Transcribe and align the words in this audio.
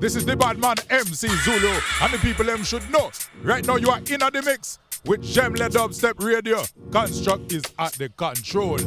This 0.00 0.16
is 0.16 0.24
the 0.24 0.34
bad 0.34 0.58
man 0.58 0.76
MC 0.88 1.28
Zulu, 1.28 1.78
and 2.00 2.10
the 2.10 2.16
people 2.22 2.46
them 2.46 2.64
should 2.64 2.90
know. 2.90 3.10
Right 3.42 3.66
now 3.66 3.76
you 3.76 3.90
are 3.90 3.98
in 3.98 4.20
the 4.20 4.42
mix 4.42 4.78
with 5.04 5.20
JaimeLeDubstep 5.20 6.24
Radio. 6.24 6.62
Construct 6.90 7.52
is 7.52 7.62
at 7.78 7.92
the 7.92 8.08
control. 8.08 8.78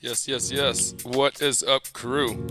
Yes, 0.00 0.26
yes, 0.26 0.50
yes. 0.50 0.94
What 1.04 1.42
is 1.42 1.62
up, 1.62 1.92
crew? 1.92 2.46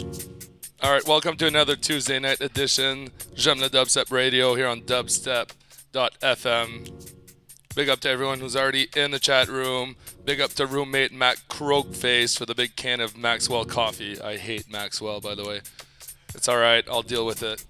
All 0.84 0.92
right, 0.92 1.08
welcome 1.08 1.38
to 1.38 1.48
another 1.48 1.76
Tuesday 1.76 2.20
night 2.20 2.42
edition, 2.42 3.10
JaimeLeDubstep 3.34 4.12
Radio 4.12 4.54
here 4.54 4.68
on 4.68 4.82
dubstep.fm. 4.82 7.15
Big 7.76 7.90
up 7.90 8.00
to 8.00 8.10
everyone 8.10 8.40
who's 8.40 8.56
already 8.56 8.88
in 8.96 9.12
the 9.12 9.20
chat 9.20 9.50
room. 9.50 9.98
Big 10.24 10.40
up 10.40 10.52
to 10.52 10.66
roommate 10.66 11.12
Matt 11.12 11.44
Croakface 11.50 12.38
for 12.38 12.46
the 12.46 12.56
big 12.56 12.78
can 12.78 13.02
of 13.02 13.18
Maxwell 13.18 13.66
coffee. 13.66 14.20
I 14.22 14.38
hate 14.38 14.72
Maxwell, 14.72 15.20
by 15.20 15.36
the 15.36 15.44
way. 15.44 15.60
It's 16.34 16.48
all 16.48 16.58
right, 16.58 16.86
I'll 16.90 17.02
deal 17.02 17.26
with 17.26 17.44
it. 17.44 17.66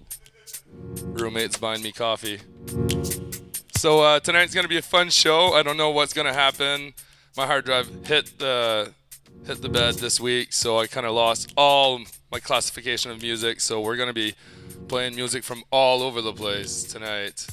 Roommates 1.02 1.56
buying 1.56 1.82
me 1.82 1.90
coffee. 1.90 2.38
So 3.76 4.00
uh, 4.00 4.20
tonight's 4.20 4.54
gonna 4.54 4.68
be 4.68 4.76
a 4.76 4.82
fun 4.82 5.10
show. 5.10 5.54
I 5.54 5.64
don't 5.64 5.76
know 5.76 5.90
what's 5.90 6.12
gonna 6.12 6.32
happen. 6.32 6.94
My 7.36 7.46
hard 7.46 7.64
drive 7.64 7.88
hit 8.06 8.38
the 8.38 8.92
hit 9.44 9.60
the 9.60 9.68
bed 9.68 9.94
this 9.94 10.20
week, 10.20 10.52
so 10.52 10.78
I 10.78 10.86
kind 10.86 11.06
of 11.06 11.14
lost 11.14 11.52
all 11.56 12.00
my 12.30 12.38
classification 12.38 13.10
of 13.10 13.22
music. 13.22 13.60
So 13.60 13.80
we're 13.80 13.96
gonna 13.96 14.12
be 14.12 14.34
playing 14.86 15.16
music 15.16 15.42
from 15.42 15.64
all 15.72 16.02
over 16.02 16.22
the 16.22 16.32
place 16.32 16.84
tonight, 16.84 17.46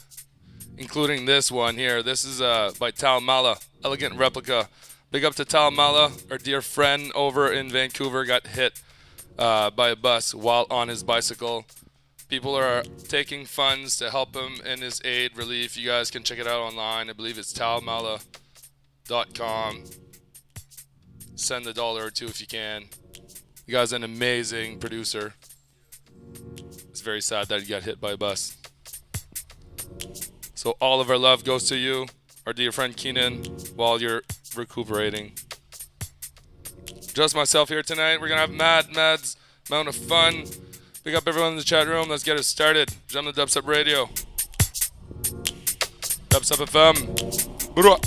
including 0.77 1.25
this 1.25 1.51
one 1.51 1.75
here. 1.75 2.01
This 2.03 2.23
is 2.25 2.41
uh, 2.41 2.71
by 2.79 2.91
Taal 2.91 3.21
Mala, 3.21 3.57
Elegant 3.83 4.15
Replica. 4.15 4.69
Big 5.11 5.23
up 5.23 5.35
to 5.35 5.45
Taal 5.45 5.71
Mala, 5.71 6.11
our 6.31 6.37
dear 6.37 6.61
friend 6.61 7.11
over 7.13 7.51
in 7.51 7.69
Vancouver, 7.69 8.25
got 8.25 8.47
hit 8.47 8.81
uh, 9.37 9.69
by 9.69 9.89
a 9.89 9.95
bus 9.95 10.33
while 10.33 10.65
on 10.69 10.87
his 10.87 11.03
bicycle. 11.03 11.65
People 12.29 12.55
are 12.55 12.83
taking 13.07 13.45
funds 13.45 13.97
to 13.97 14.09
help 14.09 14.35
him 14.35 14.61
in 14.65 14.81
his 14.81 15.01
aid 15.05 15.37
relief. 15.37 15.77
You 15.77 15.87
guys 15.87 16.09
can 16.09 16.23
check 16.23 16.39
it 16.39 16.47
out 16.47 16.61
online. 16.61 17.09
I 17.09 17.13
believe 17.13 17.37
it's 17.37 17.53
taalmala.com 17.53 18.23
send 21.35 21.67
a 21.67 21.73
dollar 21.73 22.05
or 22.05 22.09
two 22.09 22.25
if 22.25 22.39
you 22.39 22.47
can. 22.47 22.85
You 23.65 23.73
guy's 23.73 23.93
an 23.93 24.03
amazing 24.03 24.79
producer. 24.79 25.33
It's 26.89 27.01
very 27.01 27.21
sad 27.21 27.47
that 27.47 27.61
he 27.61 27.67
got 27.67 27.83
hit 27.83 27.99
by 27.99 28.11
a 28.11 28.17
bus. 28.17 28.57
So 30.63 30.77
all 30.79 31.01
of 31.01 31.09
our 31.09 31.17
love 31.17 31.43
goes 31.43 31.67
to 31.67 31.75
you, 31.75 32.05
our 32.47 32.53
dear 32.53 32.71
friend 32.71 32.95
Keenan, 32.95 33.43
while 33.75 34.01
you're 34.01 34.21
recuperating. 34.55 35.33
Just 37.13 37.35
myself 37.35 37.67
here 37.67 37.83
tonight. 37.83 38.21
We're 38.21 38.29
gonna 38.29 38.39
have 38.39 38.49
mad, 38.49 38.95
mad's 38.95 39.35
amount 39.69 39.89
of 39.89 39.95
fun. 39.97 40.45
Pick 41.03 41.15
up 41.15 41.27
everyone 41.27 41.51
in 41.51 41.57
the 41.57 41.65
chat 41.65 41.85
room. 41.85 42.07
Let's 42.07 42.23
get 42.23 42.39
it 42.39 42.43
started. 42.43 42.95
JaimeLeDubstep 43.09 43.67
Radio. 43.67 44.05
Dubstep 46.29 46.65
FM. 46.65 47.75
Bro. 47.75 47.97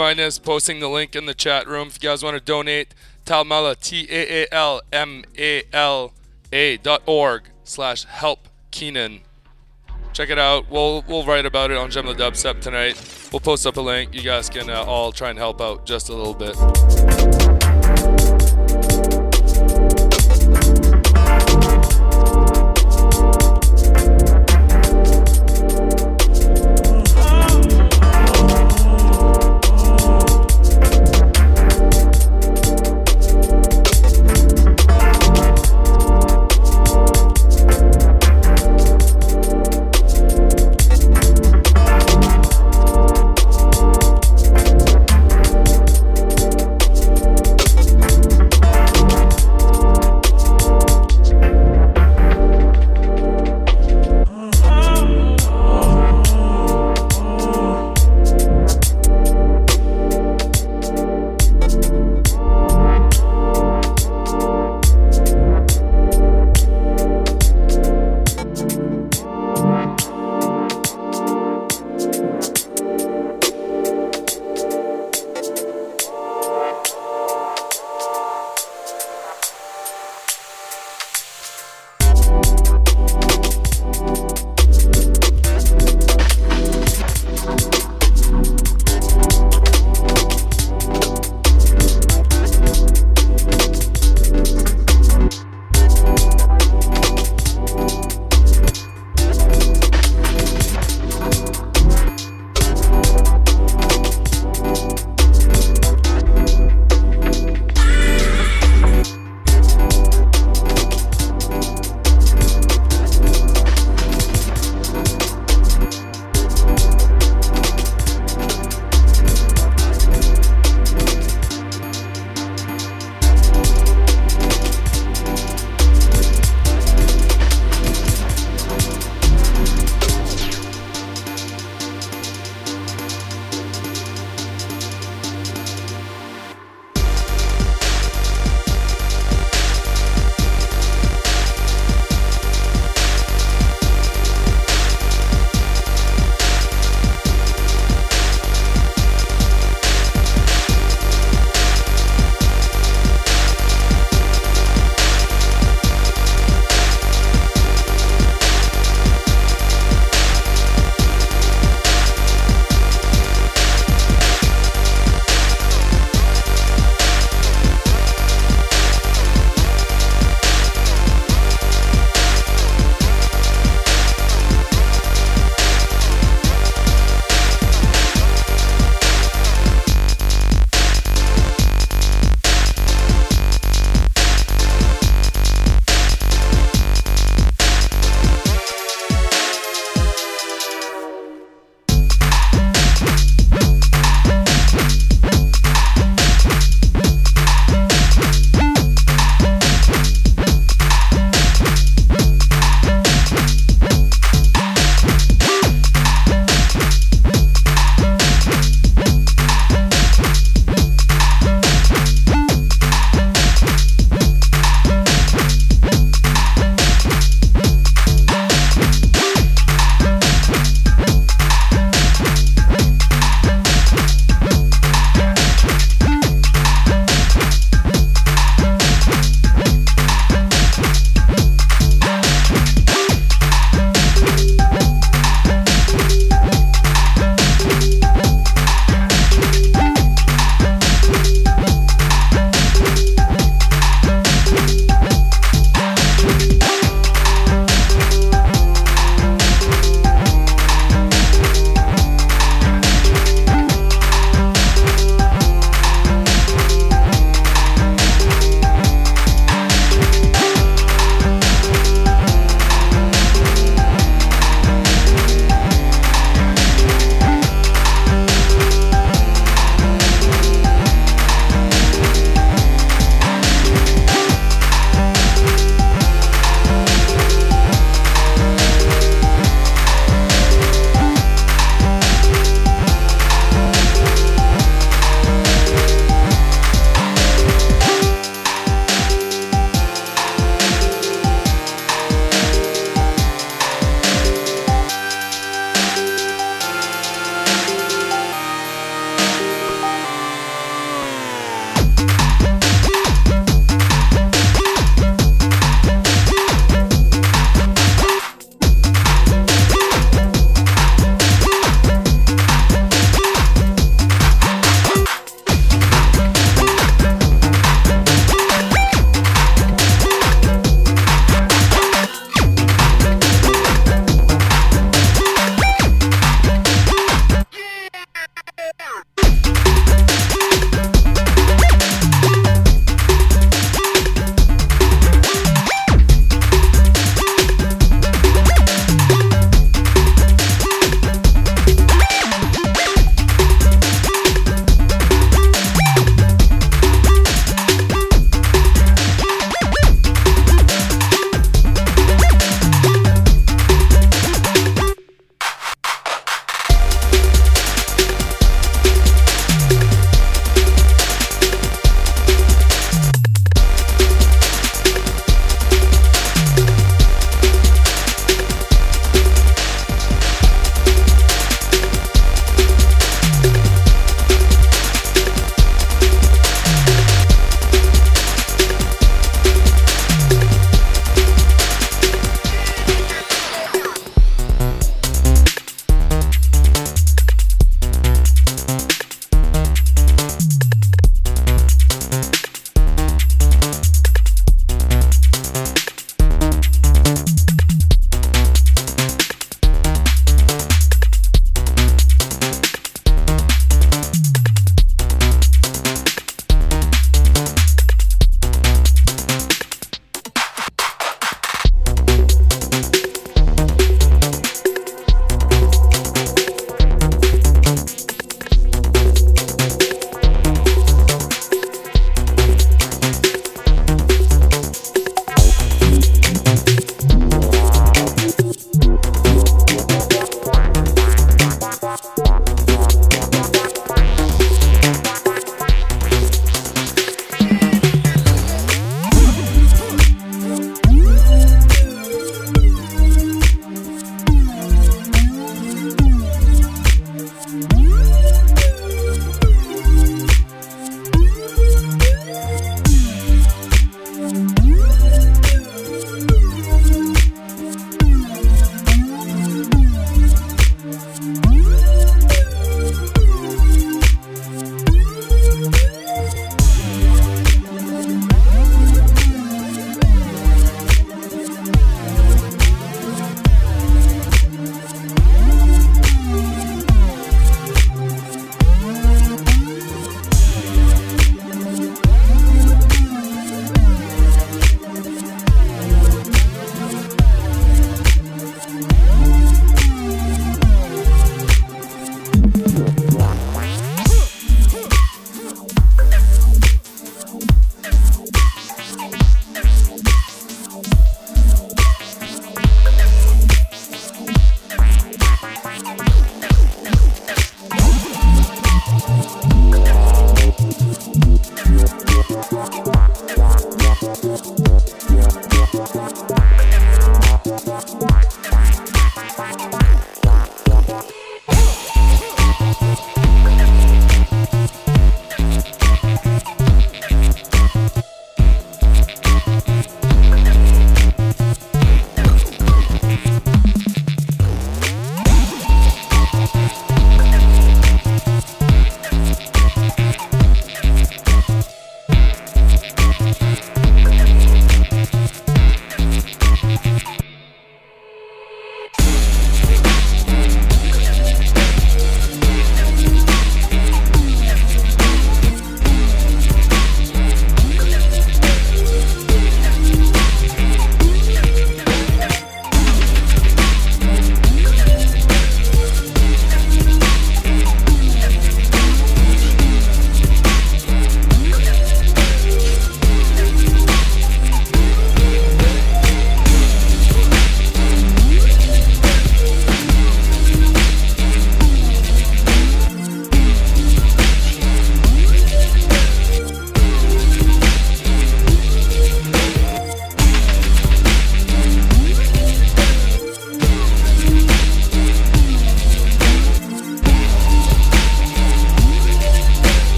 T 0.00 0.04
minus 0.06 0.38
posting 0.38 0.80
the 0.80 0.88
link 0.88 1.14
in 1.14 1.26
the 1.26 1.34
chat 1.34 1.68
room 1.68 1.88
if 1.88 2.02
you 2.02 2.08
guys 2.08 2.22
want 2.22 2.34
to 2.34 2.42
donate. 2.42 2.94
Taalmala 3.26 3.78
T 3.78 4.06
A 4.08 4.44
A 4.44 4.46
L 4.50 4.80
M 4.90 5.24
A 5.36 5.62
L 5.74 6.14
A 6.50 6.78
dot 6.78 7.02
org 7.04 7.42
slash 7.64 8.04
help 8.04 8.48
Keenan. 8.70 9.20
Check 10.14 10.30
it 10.30 10.38
out. 10.38 10.70
We'll 10.70 11.04
we'll 11.06 11.26
write 11.26 11.44
about 11.44 11.70
it 11.70 11.76
on 11.76 11.90
JaimeLeDubstep 11.90 12.62
tonight. 12.62 13.28
We'll 13.30 13.40
post 13.40 13.66
up 13.66 13.76
a 13.76 13.82
link. 13.82 14.14
You 14.14 14.22
guys 14.22 14.48
can 14.48 14.70
uh, 14.70 14.84
all 14.84 15.12
try 15.12 15.28
and 15.28 15.38
help 15.38 15.60
out 15.60 15.84
just 15.84 16.08
a 16.08 16.14
little 16.14 16.32
bit. 16.34 17.49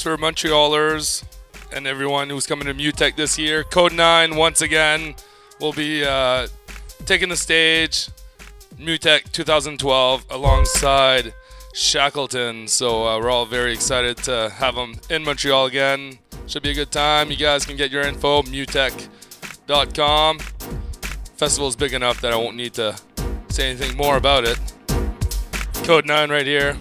News 0.00 0.16
for 0.16 0.16
Montrealers 0.16 1.24
and 1.74 1.86
everyone 1.86 2.30
who's 2.30 2.46
coming 2.46 2.66
to 2.66 2.74
MUTEK 2.74 3.16
this 3.16 3.38
year. 3.38 3.64
Code 3.64 3.92
9, 3.92 4.36
once 4.36 4.62
again, 4.62 5.14
will 5.60 5.72
be 5.72 6.04
uh, 6.04 6.46
taking 7.04 7.28
the 7.28 7.36
stage. 7.36 8.08
MUTEK 8.78 9.30
2012 9.32 10.26
alongside 10.30 11.34
Shackleton. 11.74 12.66
So 12.68 13.06
uh, 13.06 13.18
we're 13.18 13.30
all 13.30 13.44
very 13.46 13.72
excited 13.72 14.16
to 14.18 14.50
have 14.54 14.74
them 14.74 14.94
in 15.10 15.24
Montreal 15.24 15.66
again. 15.66 16.18
Should 16.46 16.62
be 16.62 16.70
a 16.70 16.74
good 16.74 16.92
time. 16.92 17.30
You 17.30 17.36
guys 17.36 17.66
can 17.66 17.76
get 17.76 17.90
your 17.90 18.02
info, 18.02 18.42
mutek.com. 18.42 20.38
Festival 21.36 21.68
is 21.68 21.76
big 21.76 21.92
enough 21.92 22.20
that 22.22 22.32
I 22.32 22.36
won't 22.36 22.56
need 22.56 22.74
to 22.74 22.96
say 23.48 23.70
anything 23.70 23.96
more 23.96 24.16
about 24.16 24.44
it. 24.44 24.58
Code 25.84 26.06
9 26.06 26.30
right 26.30 26.46
here. 26.46 26.78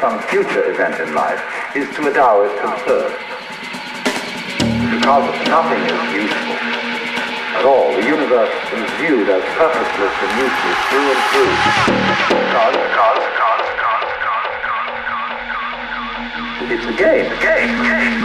Some 0.00 0.20
future 0.30 0.70
event 0.70 1.00
in 1.00 1.14
life 1.14 1.42
is 1.74 1.88
to 1.96 2.06
a 2.06 2.12
Taoist 2.12 2.54
absurd. 2.62 3.12
Because 4.94 5.26
nothing 5.48 5.82
is 5.84 6.02
useful 6.14 6.56
at 7.58 7.64
all. 7.66 7.92
The 7.98 8.06
universe 8.06 8.54
is 8.72 8.86
viewed 8.98 9.28
as 9.28 9.42
purposeless 9.58 10.14
and 10.22 10.32
useless 10.38 10.78
through 10.88 11.08
and 11.12 11.22
through. 11.28 11.52
Because, 12.30 12.74
because, 12.78 13.18
because, 13.26 13.62
because, 13.68 13.68
because, 13.74 14.06
because, 16.38 16.72
it's 16.72 16.86
a 16.86 16.96
game, 16.96 17.26
a 17.26 17.38
game, 17.42 17.74
a 17.74 17.84
game, 17.84 18.08
a 18.08 18.14
game. 18.14 18.17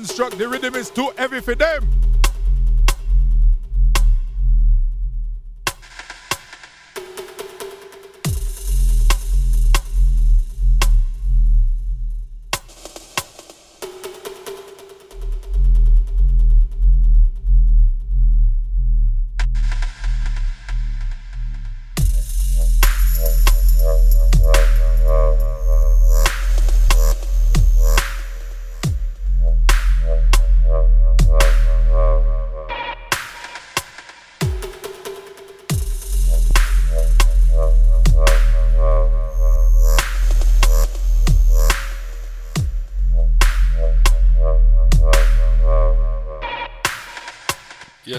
Construct. 0.00 0.38
The 0.38 0.48
rhythm 0.48 0.74
is 0.76 0.88
too 0.88 1.10
heavy 1.18 1.40
for 1.40 1.54
them. 1.54 1.69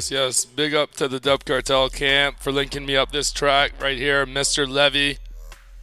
yes, 0.09 0.11
yes. 0.11 0.45
Big 0.45 0.73
up 0.73 0.93
to 0.93 1.07
the 1.07 1.19
Dub 1.19 1.45
Cartel 1.45 1.89
camp 1.89 2.39
for 2.39 2.51
linking 2.51 2.85
me 2.85 2.95
up 2.95 3.11
this 3.11 3.31
track 3.31 3.73
right 3.79 3.97
here. 3.97 4.25
Mr. 4.25 4.67
Levy, 4.67 5.17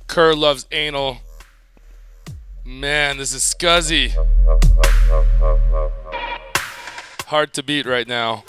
Kerr 0.08 0.34
Loves 0.34 0.66
Anal. 0.72 1.18
Man, 2.64 3.18
this 3.18 3.32
is 3.32 3.42
scuzzy. 3.42 4.12
Hard 7.26 7.52
to 7.54 7.62
beat 7.62 7.86
right 7.86 8.08
now. 8.08 8.44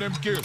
them 0.00 0.12
kids. 0.22 0.39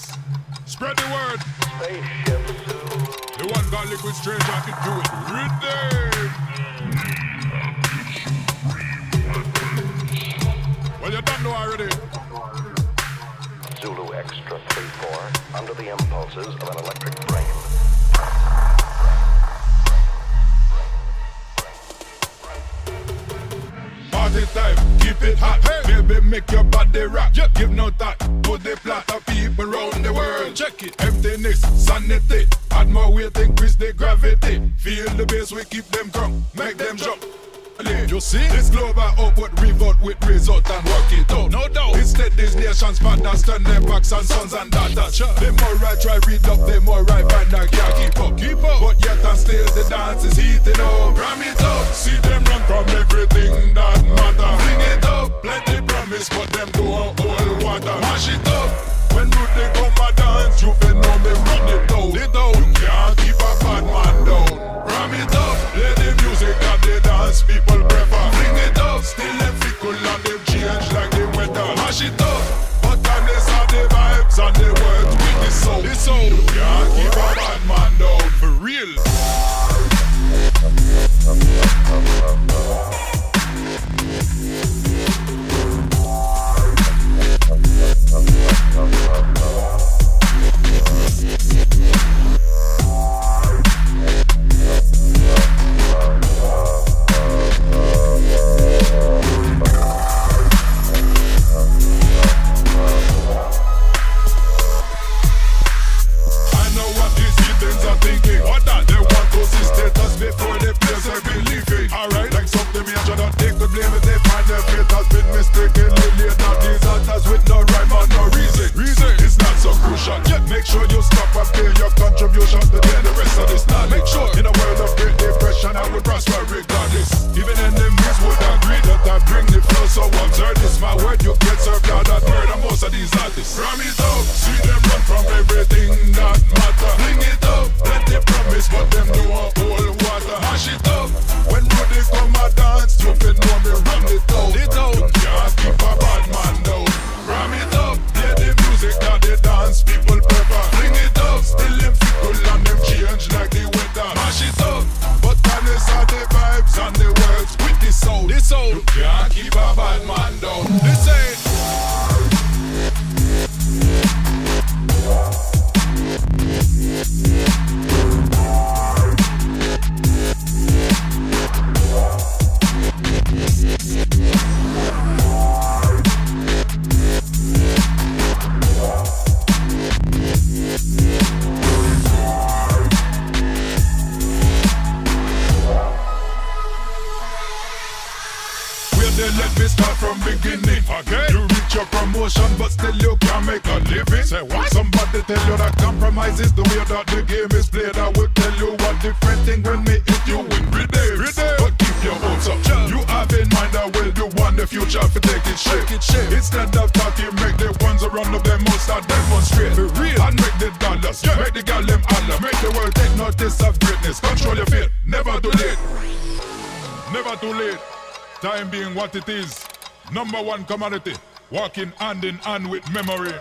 Number 220.35 220.49
one 220.49 220.65
commodity. 220.65 221.13
Walking 221.49 221.91
hand 221.91 222.25
in 222.25 222.35
hand 222.39 222.69
with 222.69 222.83
memory. 222.91 223.33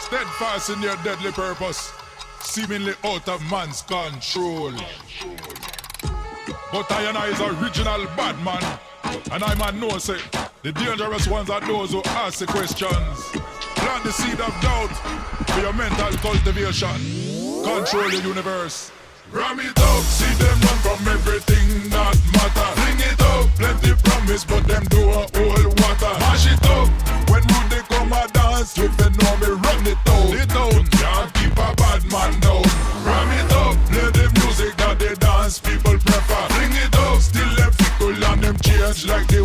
Steadfast 0.00 0.70
in 0.70 0.82
your 0.82 0.96
deadly 1.04 1.30
purpose. 1.30 1.92
Seemingly 2.40 2.94
out 3.04 3.28
of 3.28 3.40
man's 3.48 3.82
control. 3.82 4.72
But 6.72 6.90
I 6.90 7.02
and 7.02 7.16
I 7.16 7.28
is 7.28 7.40
original 7.40 8.06
bad 8.16 8.42
man. 8.42 8.60
And 9.30 9.44
I 9.44 9.54
man 9.54 9.78
know 9.78 9.98
say 9.98 10.18
the 10.62 10.72
dangerous 10.72 11.28
ones 11.28 11.48
are 11.48 11.60
those 11.60 11.92
who 11.92 12.02
ask 12.06 12.40
the 12.40 12.46
questions. 12.46 12.90
Plant 13.76 14.02
the 14.02 14.10
seed 14.10 14.40
of 14.40 14.60
doubt 14.60 14.90
for 15.46 15.60
your 15.60 15.74
mental 15.74 16.10
cultivation. 16.18 16.98
Control 17.62 18.10
the 18.10 18.20
universe. 18.26 18.90
Ram 19.30 19.60
it 19.60 19.78
up, 19.78 20.02
see 20.02 20.34
them 20.42 20.58
run 20.60 20.78
from 20.78 21.08
everything 21.08 21.88
that 21.90 22.16
matter. 22.32 22.80
Bring 22.80 22.98
it 23.12 23.20
up, 23.22 23.46
plenty 23.58 24.02
promise, 24.02 24.44
but 24.44 24.66
them 24.66 24.84
do 24.90 25.08
a 25.10 25.26
whole. 25.36 25.75
Mash 26.20 26.46
it 26.52 26.64
up, 26.66 26.88
when 27.30 27.42
mood 27.50 27.66
they 27.70 27.82
come 27.88 28.12
a 28.12 28.26
dance, 28.28 28.78
if 28.78 28.96
they 28.96 29.10
know 29.20 29.36
me 29.42 29.48
run 29.64 29.86
it 29.86 29.98
out. 30.08 30.32
It 30.32 30.52
out, 30.56 30.90
can't 30.98 31.34
keep 31.34 31.52
a 31.52 31.74
bad 31.76 32.02
man 32.10 32.40
down. 32.40 32.64
Ram 33.04 33.30
it 33.38 33.52
up, 33.52 33.74
play 33.90 34.10
the 34.10 34.26
music 34.40 34.76
that 34.76 34.98
they 34.98 35.14
dance, 35.14 35.58
people 35.58 35.98
prefer. 35.98 36.46
Bring 36.54 36.72
it 36.72 36.94
up, 36.96 37.20
still 37.20 37.54
them 37.56 37.72
fickle 37.72 38.24
and 38.24 38.42
them 38.42 38.56
change 38.58 39.06
like 39.06 39.35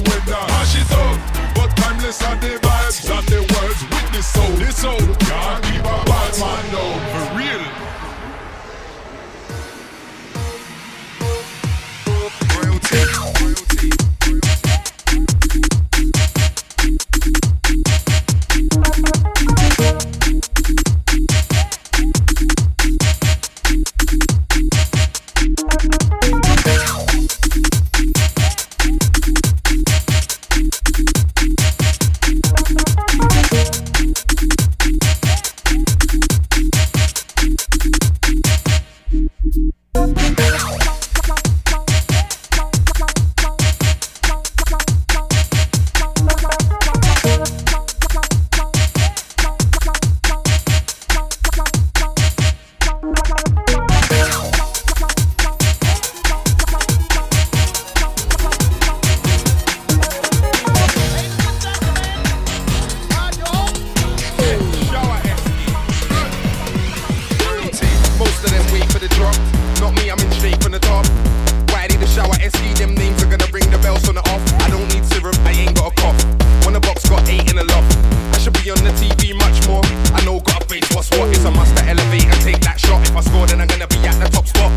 be 79.18 79.34
much 79.34 79.68
more. 79.68 79.82
I 80.14 80.24
know 80.26 80.40
got 80.40 80.64
a 80.64 80.68
face, 80.68 80.88
what's 80.94 81.10
what? 81.12 81.30
It's 81.30 81.44
a 81.46 81.52
must 81.52 81.76
to 81.78 81.84
elevate 81.86 82.26
and 82.26 82.42
take 82.42 82.62
that 82.62 82.80
shot. 82.80 83.02
If 83.08 83.16
I 83.16 83.22
score, 83.22 83.48
then 83.48 83.62
I'm 83.62 83.68
gonna 83.68 83.88
be 83.88 84.00
at 84.08 84.18
the 84.20 84.30
top 84.30 84.48
spot. 84.48 84.72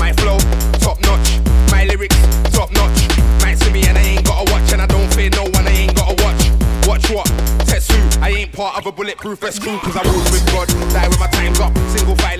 My 0.00 0.12
flow, 0.12 0.38
top 0.80 1.00
notch. 1.02 1.40
My 1.70 1.84
lyrics, 1.84 2.18
top 2.50 2.72
notch. 2.72 2.98
Might 3.42 3.58
see 3.60 3.72
me 3.72 3.86
and 3.86 3.96
I 3.96 4.02
ain't 4.02 4.24
gotta 4.24 4.50
watch. 4.52 4.72
And 4.72 4.82
I 4.82 4.86
don't 4.86 5.08
fear 5.14 5.30
no 5.30 5.44
one, 5.44 5.66
I 5.66 5.86
ain't 5.86 5.94
gotta 5.94 6.16
watch. 6.24 6.42
Watch 6.88 7.10
what? 7.10 7.26
Test 7.68 7.92
who? 7.92 8.00
I 8.22 8.30
ain't 8.30 8.52
part 8.52 8.78
of 8.78 8.86
a 8.86 8.92
bulletproof 8.92 9.38
vest 9.40 9.60
crew 9.60 9.78
Cause 9.78 9.94
I 9.94 10.02
rule 10.08 10.24
with 10.32 10.44
God, 10.50 10.68
die 10.88 11.06
when 11.06 11.20
my 11.20 11.26
time's 11.28 11.60
up 11.60 11.76
Single 11.92 12.16
file 12.16 12.37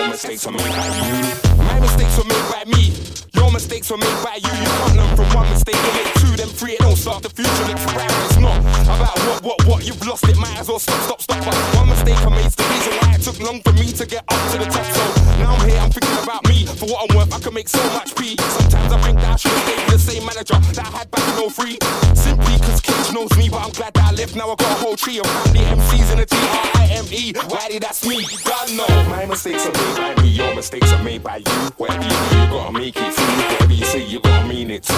My 1.56 1.80
mistakes 1.80 2.18
were 2.18 2.24
made 2.24 2.44
by 2.52 2.64
me. 2.66 3.35
Your 3.36 3.52
mistakes 3.52 3.90
were 3.90 3.98
made 3.98 4.18
by 4.24 4.36
you. 4.36 4.50
You 4.50 4.70
can't 4.80 4.96
learn 4.96 5.16
from 5.16 5.28
one 5.36 5.48
mistake 5.50 5.76
and 5.76 5.94
make 5.94 6.12
two, 6.20 6.32
then 6.36 6.48
three. 6.48 6.72
It 6.72 6.80
don't 6.80 6.96
start 6.96 7.22
the 7.22 7.30
future. 7.30 7.64
Looks 7.68 7.84
bright. 7.92 8.10
It's 8.26 8.38
not 8.38 8.58
about 8.84 9.18
what, 9.28 9.42
what, 9.44 9.58
what 9.66 9.86
you've 9.86 10.00
lost. 10.06 10.28
It 10.28 10.36
might 10.36 10.58
as 10.58 10.68
well 10.68 10.78
stop, 10.78 11.00
stop, 11.02 11.20
stop. 11.20 11.44
But 11.44 11.54
one 11.76 11.88
mistake 11.88 12.18
I 12.24 12.30
made's 12.30 12.54
the 12.54 12.64
reason 12.64 12.92
why 13.00 13.14
it 13.14 13.22
took 13.22 13.38
long 13.40 13.60
for 13.62 13.72
me 13.72 13.92
to 13.92 14.04
get 14.06 14.24
up 14.28 14.40
to 14.52 14.58
the 14.58 14.66
top. 14.66 14.84
So 14.84 15.04
now 15.38 15.54
I'm 15.54 15.68
here. 15.68 15.78
I'm 15.78 15.90
thinking 15.90 16.18
about 16.22 16.46
me. 16.48 16.66
For 16.66 16.86
what 16.86 17.08
I'm 17.08 17.16
worth, 17.16 17.32
I 17.32 17.38
can 17.38 17.54
make 17.54 17.68
so 17.68 17.82
much 17.94 18.14
P. 18.16 18.36
Sometimes 18.36 18.92
I 18.92 18.98
think 19.02 19.16
that 19.18 19.32
I 19.32 19.36
should 19.36 19.52
stayed 19.66 19.84
with 19.84 19.92
the 19.92 19.98
same 19.98 20.24
manager 20.24 20.58
that 20.76 20.86
I 20.86 20.90
had 20.98 21.10
back 21.10 21.24
in 21.28 21.50
03. 21.50 21.78
Simply 22.14 22.54
cause 22.64 22.80
Cage 22.80 23.12
knows 23.12 23.32
me, 23.36 23.48
but 23.48 23.60
I'm 23.64 23.72
glad 23.72 23.94
that 23.94 24.12
I 24.12 24.14
left. 24.14 24.36
Now 24.36 24.50
I 24.50 24.56
got 24.56 24.70
a 24.72 24.80
whole 24.80 24.96
tree 24.96 25.18
of 25.18 25.26
family 25.26 25.60
MCs 25.60 26.12
in 26.12 26.18
a 26.20 26.26
T-R-I-M-E. 26.26 27.32
Why 27.48 27.68
did 27.68 27.82
that's 27.82 28.06
me? 28.06 28.18
You 28.18 28.38
gotta 28.44 28.74
know. 28.74 28.88
My 29.08 29.24
mistakes 29.26 29.66
are 29.66 29.72
made 29.72 29.96
by 29.96 30.22
me. 30.22 30.28
Your 30.28 30.54
mistakes 30.54 30.92
are 30.92 31.02
made 31.02 31.22
by 31.22 31.36
you. 31.38 31.58
Whatever 31.76 32.04
you 32.04 32.10
do, 32.10 32.36
you 32.38 32.46
gotta 32.50 32.72
make 32.72 32.96
it. 32.96 33.25
Whatever 33.50 33.72
you 33.72 33.84
say, 33.84 34.04
you 34.06 34.20
gotta 34.20 34.46
mean 34.46 34.70
it 34.70 34.82
too. 34.84 34.94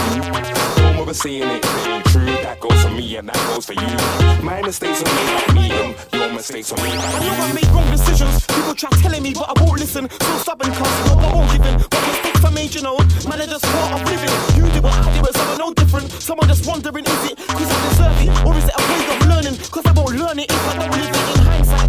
Don't 0.76 0.96
bother 0.96 1.14
saying 1.14 1.42
it 1.42 1.64
ain't 1.86 2.04
true. 2.06 2.26
That 2.26 2.58
goes 2.60 2.82
for 2.82 2.90
me 2.90 3.16
and 3.16 3.28
that 3.28 3.36
goes 3.48 3.66
for 3.66 3.74
you. 3.74 4.42
My 4.44 4.62
mistakes 4.62 5.02
are 5.02 5.14
made 5.14 5.46
by 5.46 5.52
me. 5.54 5.70
And 5.72 5.94
your 6.12 6.32
mistakes 6.32 6.72
are 6.72 6.76
made 6.82 6.96
by 6.96 7.04
I 7.04 7.20
know 7.24 7.44
I 7.44 7.48
you. 7.48 7.54
make 7.54 7.70
wrong 7.72 7.90
decisions. 7.90 8.46
People 8.46 8.74
try 8.74 8.90
telling 9.02 9.22
me, 9.22 9.32
but 9.34 9.48
I 9.48 9.62
won't 9.62 9.78
listen. 9.80 10.08
So 10.10 10.38
stubborn, 10.38 10.70
cause 10.72 11.10
I 11.10 11.32
won't 11.32 11.50
give 11.52 11.66
in. 11.66 11.76
But 11.90 12.02
mistakes 12.08 12.44
I 12.44 12.50
made, 12.50 12.74
you 12.74 12.82
know, 12.82 12.96
man, 13.28 13.40
are 13.40 13.46
just 13.46 13.64
part 13.64 13.92
of 14.00 14.02
living. 14.08 14.32
You 14.56 14.64
do 14.72 14.80
what 14.82 14.92
I 14.94 15.14
do, 15.16 15.20
but 15.22 15.34
some 15.34 15.48
are 15.48 15.58
no 15.58 15.72
different. 15.74 16.10
Some 16.12 16.38
are 16.40 16.46
just 16.46 16.66
wondering, 16.66 17.04
is 17.04 17.30
it 17.32 17.36
cause 17.38 17.70
I 17.70 17.78
deserve 17.88 18.18
it? 18.22 18.30
Or 18.46 18.54
is 18.56 18.64
it 18.64 18.74
a 18.76 18.82
way 18.88 19.02
of 19.16 19.26
learning? 19.26 19.56
Cause 19.70 19.86
I 19.86 19.92
won't 19.92 20.14
learn 20.16 20.38
it 20.38 20.50
if 20.50 20.68
I 20.68 20.74
don't 20.78 20.90
live 20.92 21.10
it 21.10 21.38
in 21.38 21.46
hindsight. 21.46 21.87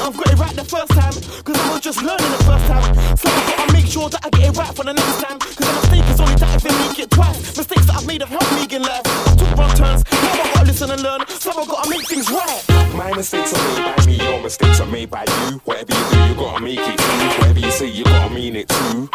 I 0.00 0.08
couldn't 0.08 0.16
have 0.16 0.24
got 0.24 0.32
it 0.32 0.38
right 0.40 0.56
the 0.56 0.64
first 0.64 0.92
time. 0.92 1.12
Cause 1.44 1.56
I 1.60 1.70
was 1.72 1.80
just 1.80 2.02
learning 2.02 2.30
the 2.32 2.44
first 2.44 2.66
time. 2.66 2.94
So 3.16 3.28
I 3.28 3.40
gotta 3.52 3.72
make 3.72 3.86
sure 3.86 4.08
that 4.08 4.24
I 4.24 4.30
get 4.30 4.48
it 4.48 4.56
right 4.56 4.74
for 4.74 4.84
the 4.84 4.94
next 4.94 5.20
time. 5.20 5.38
Cause 5.38 5.68
a 5.68 5.74
mistake 5.76 6.08
is 6.08 6.20
only 6.20 6.36
that 6.36 6.56
if 6.56 6.64
I 6.64 6.88
make 6.88 6.98
it 6.98 7.10
twice. 7.10 7.56
Mistakes 7.56 7.86
that 7.86 7.96
I've 7.96 8.06
made 8.06 8.22
have 8.22 8.30
helped 8.30 8.52
me 8.56 8.64
in 8.76 8.82
life. 8.82 9.04
I 9.04 9.36
took 9.36 9.56
wrong 9.58 9.74
turns, 9.76 10.04
now 10.08 10.32
I 10.32 10.52
gotta 10.54 10.66
listen 10.66 10.90
and 10.90 11.02
learn. 11.02 11.20
So 11.28 11.50
I 11.52 11.66
gotta 11.66 11.90
make 11.90 12.06
things 12.08 12.30
right. 12.30 12.62
My 12.96 13.12
mistakes 13.14 13.52
are 13.52 13.62
made 13.68 13.96
by 13.96 14.06
me, 14.06 14.16
your 14.16 14.42
mistakes 14.42 14.80
are 14.80 14.86
made 14.86 15.10
by 15.10 15.24
you. 15.28 15.60
Whatever 15.64 15.92
you 15.92 16.04
do, 16.10 16.18
you 16.28 16.34
gotta 16.34 16.62
make 16.64 16.80
it 16.80 17.00
through. 17.00 17.28
Whatever 17.36 17.60
you 17.60 17.70
say, 17.70 17.86
you 17.86 18.04
gotta 18.04 18.34
mean 18.34 18.56
it 18.56 18.68
too. 18.68 19.10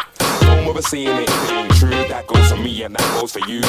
Bother 0.66 0.82
saying 0.82 1.06
it 1.06 1.30
it 1.30 1.52
ain't 1.52 1.74
true. 1.76 1.90
That 1.90 2.26
goes 2.26 2.50
for 2.50 2.56
me 2.56 2.82
and 2.82 2.96
that 2.96 3.20
goes 3.20 3.30
for 3.30 3.38
you. 3.46 3.60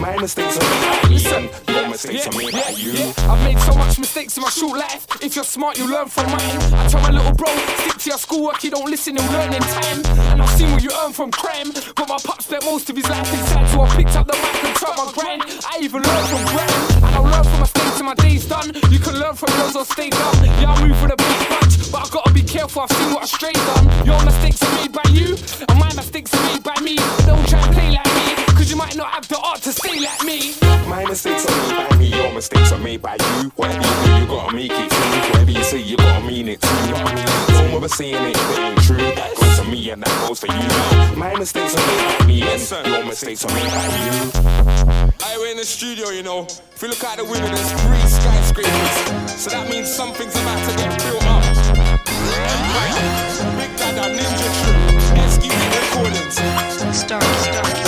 My 0.00 0.16
mistakes 0.16 0.56
are 0.56 0.64
made 0.64 1.02
by 1.02 1.08
me, 1.10 1.20
and 1.36 1.68
your 1.68 1.88
mistakes 1.90 2.26
are 2.26 2.38
made 2.38 2.52
by 2.52 2.72
you. 2.80 3.12
I've 3.28 3.44
made 3.44 3.58
so 3.60 3.74
much 3.74 3.98
mistakes 3.98 4.38
in 4.38 4.42
my 4.42 4.48
short 4.48 4.78
life. 4.78 5.06
If 5.20 5.36
you're 5.36 5.44
smart, 5.44 5.76
you'll 5.76 5.90
learn 5.90 6.08
from 6.08 6.26
mine. 6.32 6.56
I 6.72 6.88
tell 6.88 7.02
my 7.02 7.10
little 7.10 7.34
bro, 7.34 7.48
stick 7.84 7.98
to 7.98 8.08
your 8.08 8.18
schoolwork, 8.18 8.64
you 8.64 8.70
don't 8.70 8.88
listen, 8.90 9.16
you'll 9.16 9.32
learn 9.32 9.52
in 9.52 9.60
time. 9.60 10.00
And 10.32 10.40
I've 10.40 10.48
seen 10.56 10.72
what 10.72 10.82
you 10.82 10.90
earn 11.04 11.12
from 11.12 11.30
crime. 11.30 11.72
But 11.94 12.08
my 12.08 12.16
pop 12.24 12.40
spent 12.40 12.64
most 12.64 12.88
of 12.88 12.96
his 12.96 13.08
life 13.08 13.30
inside, 13.32 13.68
so 13.68 13.82
I 13.82 13.96
picked 13.96 14.16
up 14.16 14.26
the 14.26 14.32
mic 14.32 14.64
and 14.64 14.74
tried 14.76 14.96
my 14.96 15.12
grind. 15.12 15.42
I 15.68 15.78
even 15.82 16.00
learned 16.02 16.28
from 16.32 16.44
grind. 16.56 17.04
And 17.04 17.14
I'll 17.16 17.22
learn 17.24 17.44
from 17.44 17.60
mistakes 17.60 17.75
in 18.00 18.06
my 18.06 18.14
days 18.14 18.46
done. 18.46 18.72
You 18.90 18.98
can 18.98 19.18
learn 19.18 19.34
from 19.34 19.50
those 19.58 19.76
or 19.76 19.84
stay 19.84 20.10
dumb. 20.10 20.44
Yeah, 20.60 20.72
I 20.72 20.86
move 20.86 21.00
with 21.02 21.12
a 21.12 21.16
big 21.16 21.48
punch, 21.48 21.92
but 21.92 22.06
I 22.06 22.08
gotta 22.10 22.32
be 22.32 22.42
careful, 22.42 22.82
I've 22.82 22.90
seen 22.92 23.12
what 23.12 23.22
I 23.22 23.26
strayed 23.26 23.54
done. 23.54 23.86
Your 24.06 24.22
mistakes 24.24 24.62
are 24.62 24.74
made 24.74 24.92
by 24.92 25.06
you, 25.10 25.36
and 25.68 25.78
my 25.78 25.92
mistakes 25.94 26.32
are 26.34 26.42
made 26.50 26.62
by 26.62 26.78
me. 26.80 26.96
Don't 27.26 27.46
try 27.48 27.60
and 27.60 27.74
play 27.74 27.90
like 27.90 28.12
me, 28.14 28.55
cause 28.66 28.70
you 28.72 28.76
might 28.76 28.96
not 28.96 29.10
have 29.12 29.28
the 29.28 29.38
art 29.38 29.62
to 29.62 29.72
stay 29.72 30.00
like 30.00 30.24
me. 30.24 30.54
My 30.88 31.04
mistakes 31.04 31.46
are 31.46 31.56
made 31.56 31.88
by 31.88 31.96
me, 31.98 32.06
your 32.08 32.32
mistakes 32.32 32.72
are 32.72 32.78
made 32.78 33.02
by 33.02 33.14
you. 33.14 33.50
Whatever 33.54 33.86
you 33.86 34.04
do, 34.04 34.20
you 34.20 34.26
gotta 34.26 34.56
make 34.56 34.72
it 34.72 34.90
through. 34.90 35.30
Whatever 35.30 35.50
you 35.50 35.64
say, 35.64 35.78
you 35.78 35.96
gotta 35.96 36.26
mean 36.26 36.48
it 36.48 36.60
too. 36.60 36.68
Don't 37.48 37.70
bother 37.72 37.88
saying 37.88 38.14
it 38.14 38.36
it 38.36 38.58
ain't 38.58 38.82
true. 38.82 38.96
That 38.96 39.34
goes 39.36 39.58
for 39.58 39.70
me 39.70 39.90
and 39.90 40.02
that 40.02 40.26
goes 40.26 40.40
for 40.40 40.46
you. 40.46 41.16
My 41.16 41.34
mistakes 41.38 41.76
are 41.76 41.86
made 41.86 42.18
by 42.18 42.26
me, 42.26 42.42
and 42.42 42.86
your 42.88 43.04
mistakes 43.04 43.44
are 43.44 43.54
made 43.54 43.70
by 43.70 43.86
you. 44.04 44.32
I 45.22 45.36
we're 45.38 45.50
in 45.52 45.56
the 45.58 45.64
studio, 45.64 46.10
you 46.10 46.22
know. 46.22 46.46
If 46.74 46.82
you 46.82 46.88
look 46.88 47.04
out 47.04 47.18
the 47.18 47.24
window, 47.24 47.46
there's 47.46 47.72
three 47.72 48.06
skyscrapers. 48.18 49.42
So 49.42 49.50
that 49.50 49.70
means 49.70 49.88
something's 49.88 50.34
about 50.34 50.58
to 50.68 50.76
get 50.76 50.90
built 51.02 51.22
up. 51.22 51.44
Right. 52.74 52.94
Big 53.58 53.70
Dada, 53.78 54.10
Ninja 54.10 54.48
Tune, 54.58 54.98
SQE 55.30 55.54
Recordings. 55.78 56.34
Start, 56.98 57.22
start. 57.22 57.85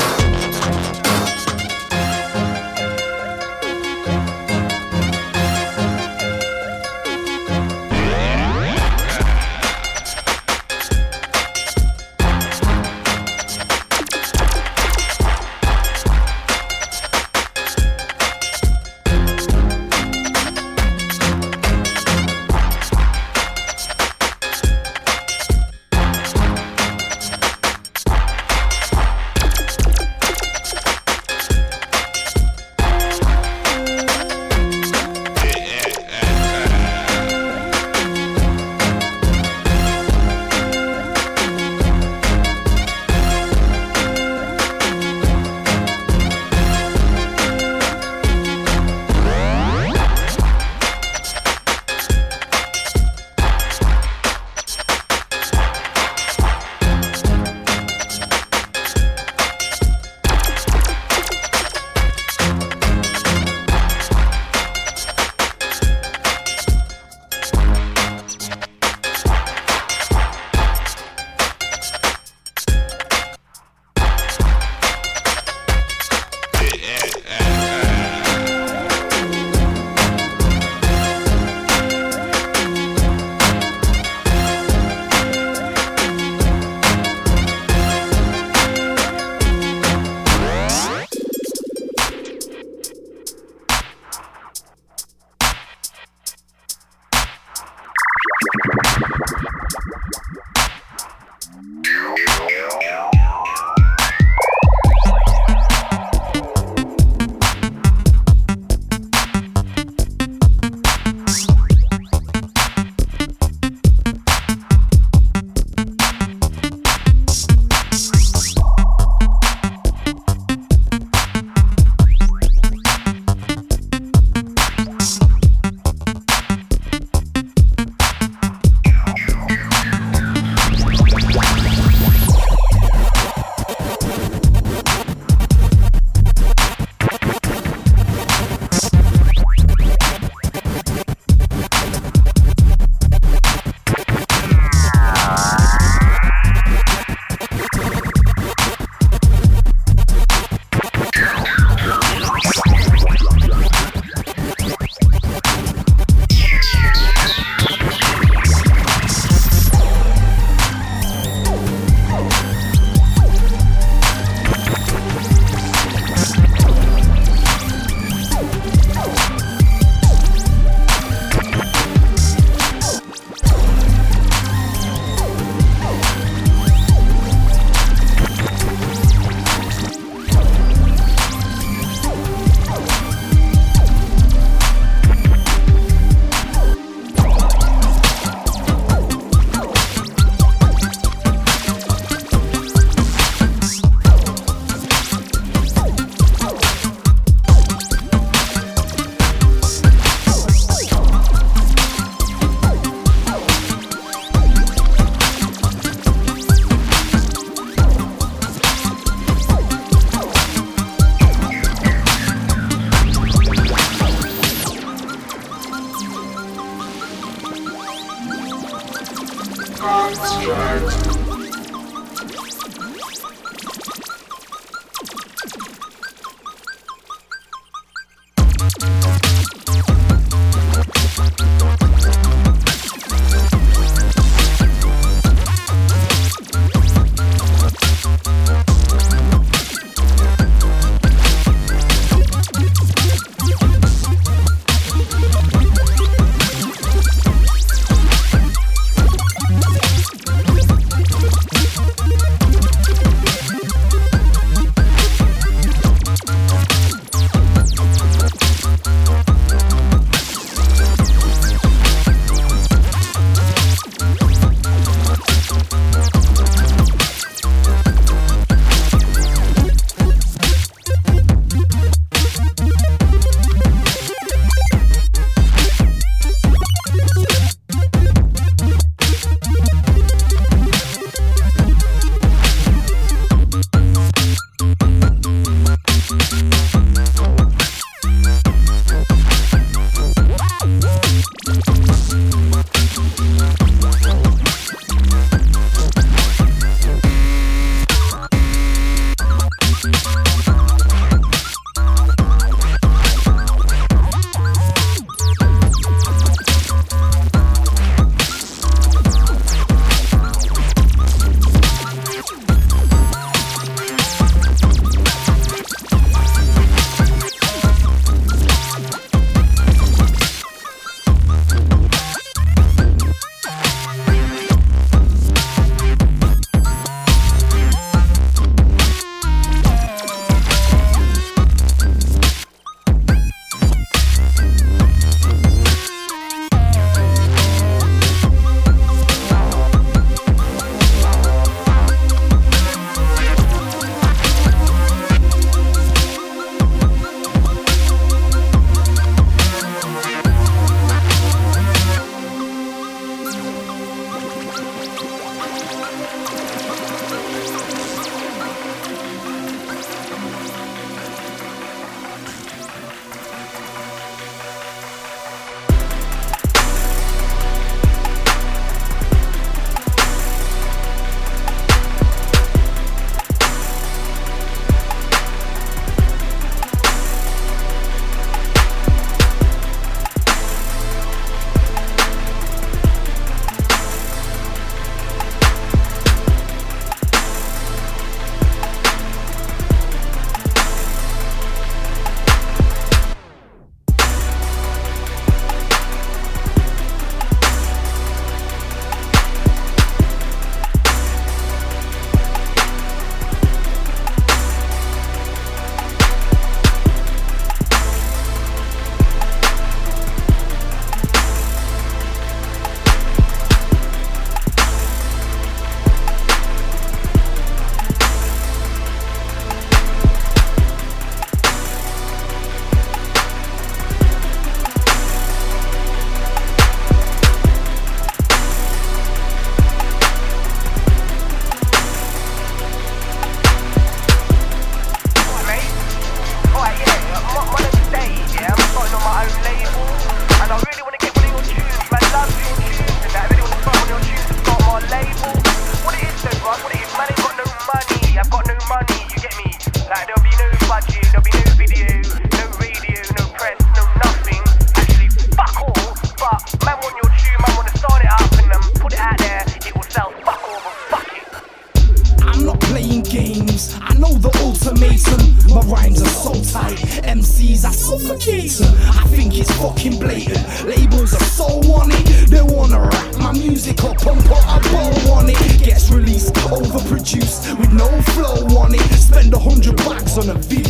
Games. 480.29 480.53
I'm 480.53 480.68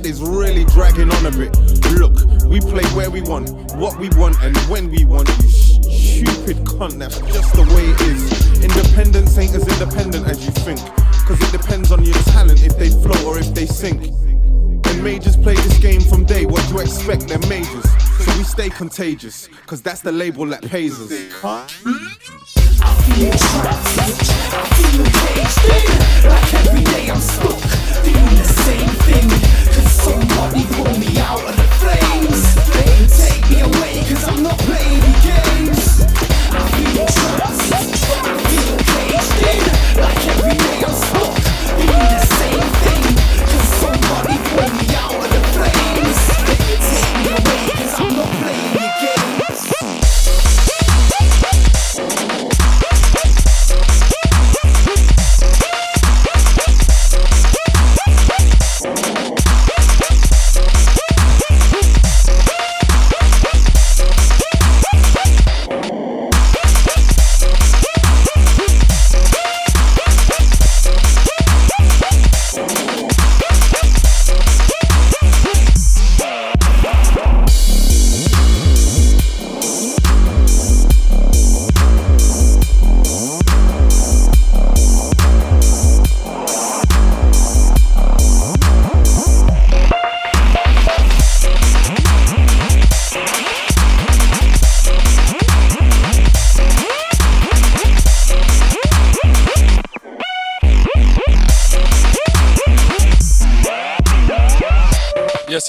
said 0.00 0.10
is 0.10 0.22
really 0.22 0.64
dragging 0.66 1.10
on 1.10 1.26
a 1.26 1.30
bit. 1.30 1.56
Look, 1.92 2.24
we 2.46 2.60
play 2.60 2.84
where 2.94 3.10
we 3.10 3.20
want, 3.22 3.50
what 3.74 3.98
we 3.98 4.08
want, 4.10 4.40
and 4.42 4.56
when 4.68 4.90
we 4.90 5.04
want. 5.04 5.28
You 5.28 5.48
stupid 5.48 6.58
cunt, 6.64 6.98
that's 6.98 7.18
just 7.32 7.54
the 7.54 7.62
way 7.74 7.90
it 7.90 8.00
is. 8.02 8.64
Independence 8.64 9.36
ain't 9.38 9.54
as 9.54 9.66
independent 9.68 10.26
as 10.26 10.44
you 10.44 10.52
think. 10.52 10.80
Cause 11.26 11.40
it 11.40 11.52
depends 11.52 11.92
on 11.92 12.04
your 12.04 12.14
talent 12.34 12.64
if 12.64 12.76
they 12.78 12.90
float 12.90 13.22
or 13.24 13.38
if 13.38 13.54
they 13.54 13.66
sink. 13.66 14.06
And 14.86 15.04
majors 15.04 15.36
play 15.36 15.54
this 15.54 15.78
game 15.78 16.00
from 16.00 16.24
day, 16.24 16.46
what 16.46 16.68
you 16.70 16.80
expect? 16.80 17.28
They're 17.28 17.38
majors. 17.48 17.90
So 18.24 18.38
we 18.38 18.44
stay 18.44 18.70
contagious, 18.70 19.48
cause 19.66 19.82
that's 19.82 20.00
the 20.00 20.12
label 20.12 20.46
that 20.46 20.62
pays 20.62 21.00
us. 21.00 21.10
feel 23.04 23.32
trapped, 23.32 23.90
I 24.52 24.64
feel 24.76 25.04
caged 25.20 25.64
in 25.68 26.28
Like 26.28 26.54
every 26.54 26.84
day 26.84 27.10
I'm 27.10 27.20
stuck, 27.20 27.79
somebody 30.00 30.64
pull 30.66 30.98
me 30.98 31.18
out 31.18 31.59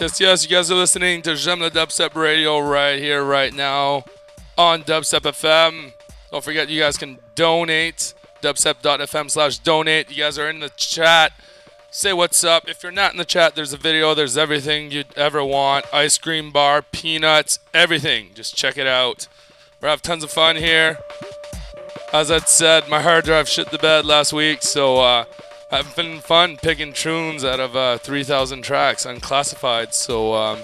Yes, 0.02 0.20
yes. 0.20 0.44
You 0.44 0.50
guys 0.50 0.72
are 0.72 0.76
listening 0.76 1.22
to 1.22 1.30
le 1.30 1.70
Dubstep 1.70 2.16
Radio 2.16 2.58
right 2.58 2.98
here, 2.98 3.24
right 3.24 3.54
now 3.54 4.04
on 4.58 4.82
Dubstep 4.82 5.20
FM. 5.20 5.94
Don't 6.32 6.44
forget, 6.44 6.70
you 6.70 6.82
guys 6.82 6.98
can 6.98 7.20
donate. 7.36 8.16
Dubstep.fm 8.42 9.30
slash 9.30 9.60
donate. 9.60 10.10
You 10.10 10.24
guys 10.24 10.40
are 10.40 10.50
in 10.50 10.60
the 10.60 10.70
chat. 10.70 11.34
Say 11.92 12.14
what's 12.14 12.44
up. 12.44 12.68
If 12.68 12.82
you're 12.82 12.92
not 12.92 13.12
in 13.12 13.20
the 13.20 13.26
chat, 13.26 13.54
there's 13.54 13.74
a 13.74 13.78
video. 13.78 14.16
There's 14.16 14.40
everything 14.40 14.90
you'd 14.90 15.16
ever 15.16 15.44
want 15.44 15.86
ice 15.94 16.18
cream 16.18 16.50
bar, 16.50 16.82
peanuts, 16.82 17.60
everything. 17.72 18.32
Just 18.34 18.56
check 18.56 18.80
it 18.80 18.88
out. 18.88 19.28
We're 19.82 19.90
having 19.90 20.02
tons 20.02 20.24
of 20.24 20.32
fun 20.32 20.56
here. 20.56 20.98
As 22.12 22.32
I 22.32 22.40
said, 22.40 22.90
my 22.90 23.04
hard 23.04 23.26
drive 23.26 23.48
shit 23.48 23.70
the 23.70 23.78
bed 23.78 24.06
last 24.06 24.34
week, 24.34 24.64
so 24.64 24.98
uh, 24.98 25.26
I've 25.74 25.96
been 25.96 26.20
fun 26.20 26.58
picking 26.58 26.92
tunes 26.92 27.46
out 27.46 27.62
of 27.62 27.78
uh, 27.78 27.98
3,000 27.98 28.62
tracks 28.62 29.06
unclassified. 29.06 29.94
So 29.94 30.34
um, 30.34 30.60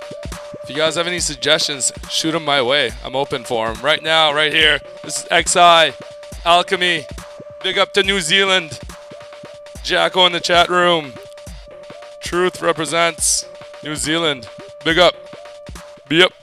if 0.63 0.69
you 0.69 0.75
guys 0.75 0.95
have 0.95 1.07
any 1.07 1.21
suggestions, 1.21 1.93
shoot 2.09 2.33
them 2.33 2.43
my 2.43 2.61
way. 2.61 2.91
I'm 3.05 3.15
open 3.15 3.45
for 3.45 3.71
them. 3.71 3.81
Right 3.81 4.03
now, 4.03 4.33
right 4.33 4.51
here, 4.51 4.79
this 5.03 5.25
is 5.31 5.47
XI, 5.47 5.93
Alchemy. 6.43 7.05
Big 7.63 7.77
up 7.77 7.93
to 7.93 8.03
New 8.03 8.19
Zealand. 8.19 8.79
Jacko 9.81 10.25
in 10.25 10.33
the 10.33 10.41
chat 10.41 10.67
room. 10.67 11.13
Truth 12.21 12.61
represents 12.61 13.47
New 13.83 13.95
Zealand. 13.95 14.49
Big 14.83 14.97
up. 14.99 15.15
Be 16.09 16.21
up. 16.21 16.33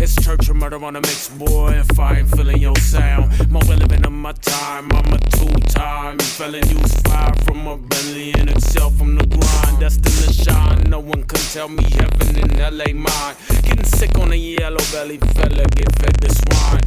It's 0.00 0.14
church 0.24 0.48
or 0.48 0.54
murder 0.54 0.82
on 0.84 0.96
a 0.96 1.00
mix, 1.00 1.28
boy. 1.28 1.70
If 1.72 1.98
I 1.98 2.18
ain't 2.18 2.30
feeling 2.30 2.58
your 2.58 2.76
sound, 2.76 3.50
more 3.50 3.62
relevant 3.62 4.06
of 4.06 4.12
my 4.12 4.32
time. 4.32 4.90
I'm 4.92 5.12
a 5.12 5.18
two-time 5.18 6.18
felon, 6.18 6.68
use 6.68 6.94
fire 7.02 7.34
from 7.44 7.66
a 7.66 7.76
belly 7.76 8.32
and 8.32 8.50
excel 8.50 8.90
from 8.90 9.16
the 9.16 9.26
grind. 9.26 9.80
Destined 9.80 10.06
to 10.06 10.32
shine, 10.32 10.90
no 10.90 11.00
one 11.00 11.24
can 11.24 11.40
tell 11.52 11.68
me 11.68 11.84
heaven 11.90 12.38
in 12.38 12.58
LA 12.58 12.92
mine. 12.92 13.67
Getting 13.78 13.98
sick 13.98 14.18
on 14.18 14.32
a 14.32 14.34
yellow 14.34 14.84
belly 14.90 15.18
fella, 15.18 15.64
get 15.76 15.92
fed 16.00 16.16
the 16.16 16.28
swine. 16.34 16.82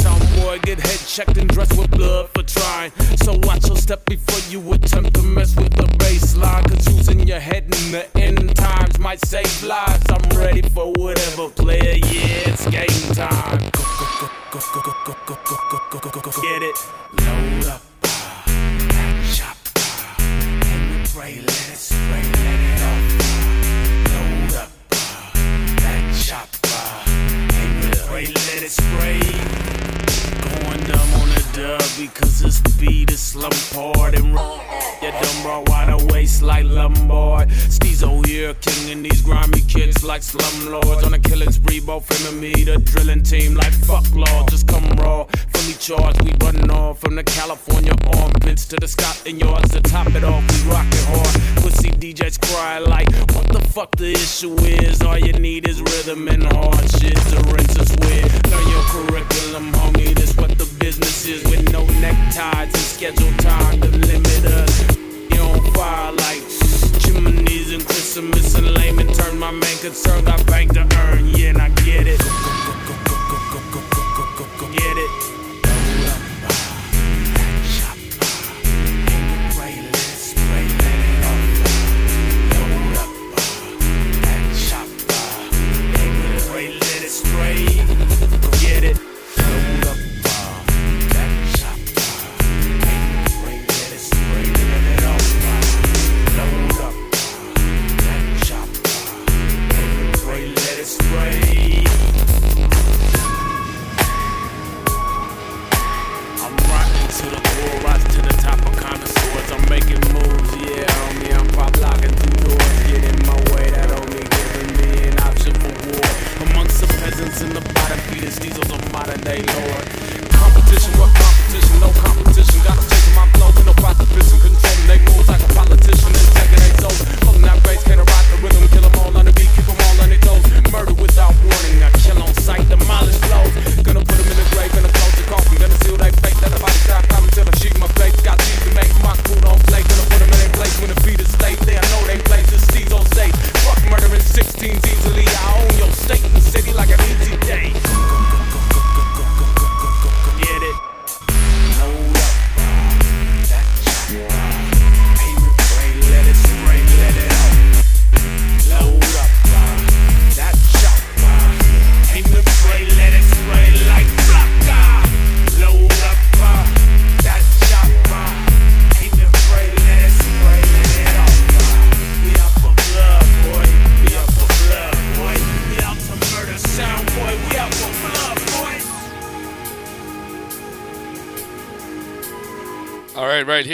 Some 0.00 0.40
boy 0.40 0.58
get 0.62 0.80
head 0.80 0.98
checked 1.06 1.36
and 1.36 1.46
dressed 1.50 1.76
with 1.76 1.90
blood 1.90 2.30
for 2.30 2.42
trying. 2.42 2.92
So 3.22 3.38
watch 3.42 3.66
your 3.66 3.76
step 3.76 4.06
before 4.06 4.40
you 4.50 4.72
attempt 4.72 5.12
to 5.16 5.22
mess 5.22 5.54
with 5.54 5.76
the 5.76 5.82
baseline. 5.98 6.66
Cause 6.66 6.96
using 6.96 7.28
your 7.28 7.40
head 7.40 7.64
in 7.64 7.92
the 7.92 8.06
end 8.16 8.56
times 8.56 8.98
might 8.98 9.20
save 9.26 9.62
lives. 9.62 10.06
I'm 10.08 10.38
ready 10.38 10.62
for 10.62 10.90
whatever 10.92 11.50
player, 11.50 11.96
yeah, 11.96 12.48
it's 12.48 12.66
game 12.68 13.14
time. 13.14 13.60
Get 16.40 16.62
it? 16.62 16.76
Load 17.20 17.66
up. 17.66 17.89
Because 32.00 32.40
this 32.40 32.69
beat 32.80 33.10
is 33.10 33.20
slum 33.20 33.52
part 33.72 34.14
and 34.14 34.34
yeah, 35.02 35.20
dumb 35.20 35.42
bro 35.42 35.64
wide 35.66 35.90
awake 35.90 36.10
like 36.42 36.64
Lombard. 36.64 37.48
Steezo 37.48 38.24
here, 38.26 38.54
king 38.54 38.88
in 38.88 39.02
these 39.02 39.20
grimy 39.22 39.60
kids 39.62 40.02
like 40.02 40.22
slumlords 40.22 41.04
on 41.04 41.14
a 41.14 41.18
killing 41.18 41.52
spree, 41.52 41.80
both 41.80 42.08
him 42.26 42.40
me, 42.40 42.52
the 42.64 42.78
drilling 42.78 43.22
team 43.22 43.54
like 43.54 43.72
fuck 43.72 44.04
law. 44.14 44.46
Just 44.48 44.66
come 44.66 44.88
raw, 44.98 45.24
fully 45.52 45.74
charged, 45.74 46.22
we 46.22 46.32
running 46.42 46.70
off 46.70 46.98
from 47.00 47.14
the 47.14 47.24
California 47.24 47.92
armpits 48.16 48.64
to 48.66 48.76
the 48.76 48.88
Scotland 48.88 49.40
yards 49.40 49.70
to 49.72 49.80
top 49.80 50.08
it 50.08 50.24
off. 50.24 50.42
We 50.50 50.70
rockin' 50.70 51.04
hard. 51.12 51.62
Pussy 51.62 51.90
DJs 51.90 52.40
cry 52.48 52.78
like, 52.78 53.10
what 53.34 53.48
the 53.48 53.60
fuck 53.72 53.90
the 53.96 54.12
issue 54.12 54.54
is? 54.60 55.02
All 55.02 55.18
you 55.18 55.32
need 55.34 55.68
is 55.68 55.80
rhythm 55.80 56.28
and 56.28 56.44
hard 56.44 56.90
shit 56.92 57.16
to 57.16 57.38
rinse 57.52 57.78
us 57.78 57.90
with. 58.00 58.50
Learn 58.50 58.68
your 58.68 58.84
curriculum, 58.92 59.72
homie. 59.72 60.14
This 60.14 60.36
what 60.36 60.56
the 60.56 60.68
business 60.78 61.26
is 61.26 61.42
with 61.44 61.72
no 61.72 61.84
neckties 62.70 62.74
and 62.74 63.16
schedule 63.16 63.36
time 63.38 63.80
to 63.80 63.88
limit 63.88 64.44
us. 64.44 64.96
You 65.30 65.40
on 65.40 65.72
fire 65.72 66.12
like 66.12 66.42
chimneys 67.00 67.72
and 67.72 67.84
Christmas 67.84 68.54
and 68.54 68.74
lame 68.74 68.98
and 68.98 69.14
turn 69.14 69.38
my 69.38 69.50
main 69.50 69.78
concern. 69.78 70.24
Got 70.24 70.46
bank 70.46 70.72
to 70.74 70.80
earn, 70.80 71.28
yeah, 71.28 71.50
and 71.50 71.58
I 71.62 71.68
get 71.84 72.06
it. 72.06 72.20
Get 74.60 74.96
it. 74.96 75.29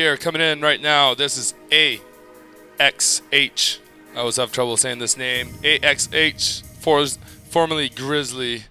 Here, 0.06 0.16
coming 0.16 0.40
in 0.40 0.60
right 0.60 0.80
now. 0.80 1.14
This 1.14 1.36
is 1.36 1.52
AXH. 1.72 2.00
I 4.14 4.18
always 4.20 4.36
have 4.36 4.52
trouble 4.52 4.76
saying 4.76 5.00
this 5.00 5.16
name. 5.16 5.48
AXH, 5.64 6.62
for, 6.62 7.04
formerly 7.50 7.88
Grizzly, 7.88 8.66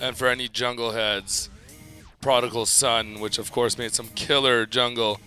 and 0.00 0.16
for 0.16 0.28
any 0.28 0.48
jungle 0.48 0.92
heads, 0.92 1.50
Prodigal 2.22 2.64
Son, 2.64 3.20
which 3.20 3.36
of 3.36 3.52
course 3.52 3.76
made 3.76 3.92
some 3.92 4.08
killer 4.14 4.64
jungle. 4.64 5.20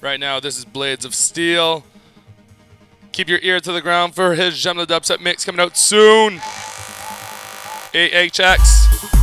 Right 0.00 0.18
now, 0.18 0.40
this 0.40 0.56
is 0.56 0.64
Blades 0.64 1.04
of 1.04 1.14
Steel. 1.14 1.84
Keep 3.12 3.28
your 3.28 3.40
ear 3.42 3.60
to 3.60 3.72
the 3.72 3.82
ground 3.82 4.14
for 4.14 4.36
his 4.36 4.54
JaimeLeDubstep 4.54 5.20
mix 5.20 5.44
coming 5.44 5.60
out 5.60 5.76
soon. 5.76 6.38
AHX. 7.92 9.17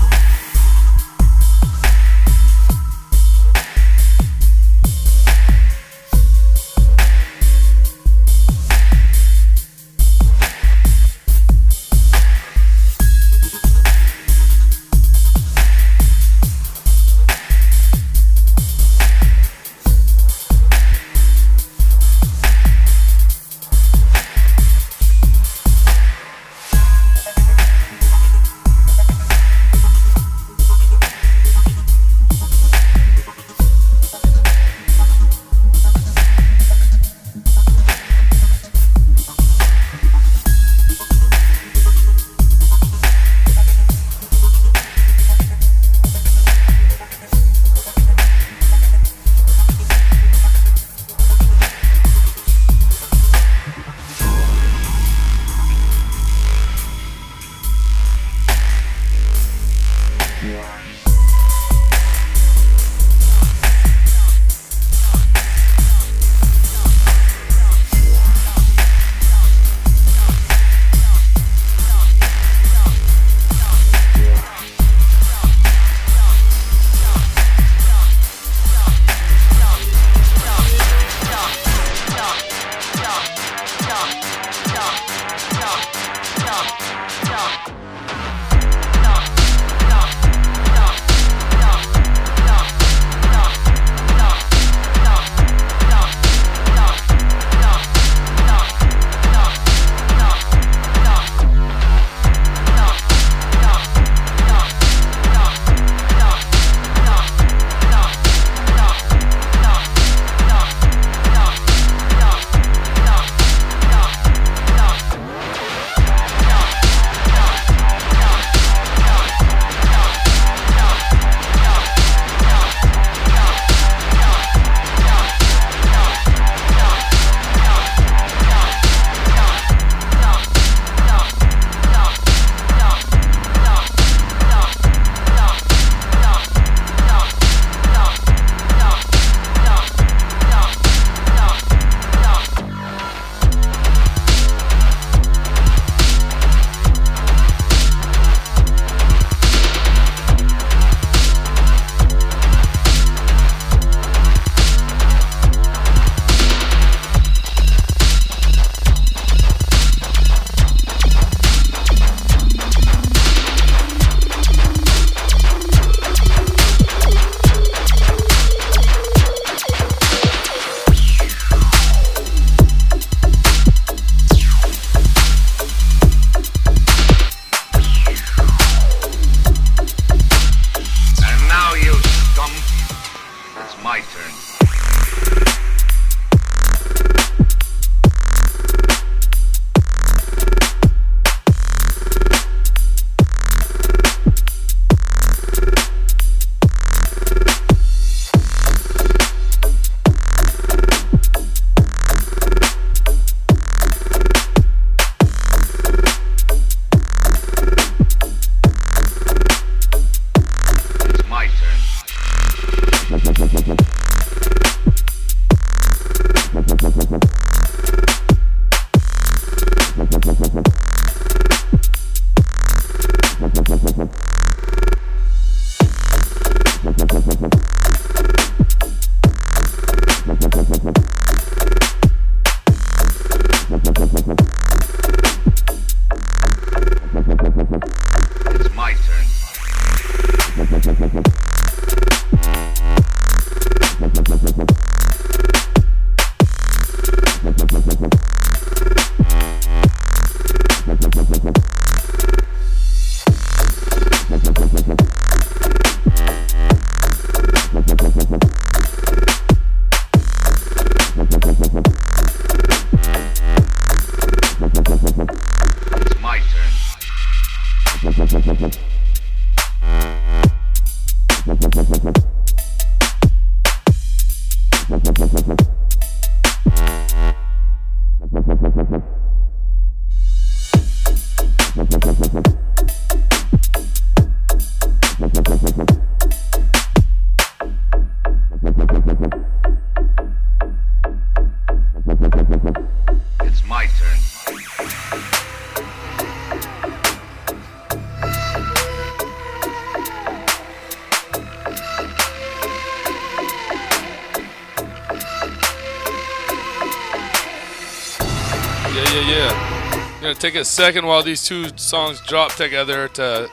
Take 310.45 310.53
a 310.53 310.63
second 310.63 311.07
while 311.07 311.23
these 311.23 311.43
two 311.43 311.75
songs 311.75 312.21
drop 312.21 312.53
together 312.53 313.07
to 313.07 313.49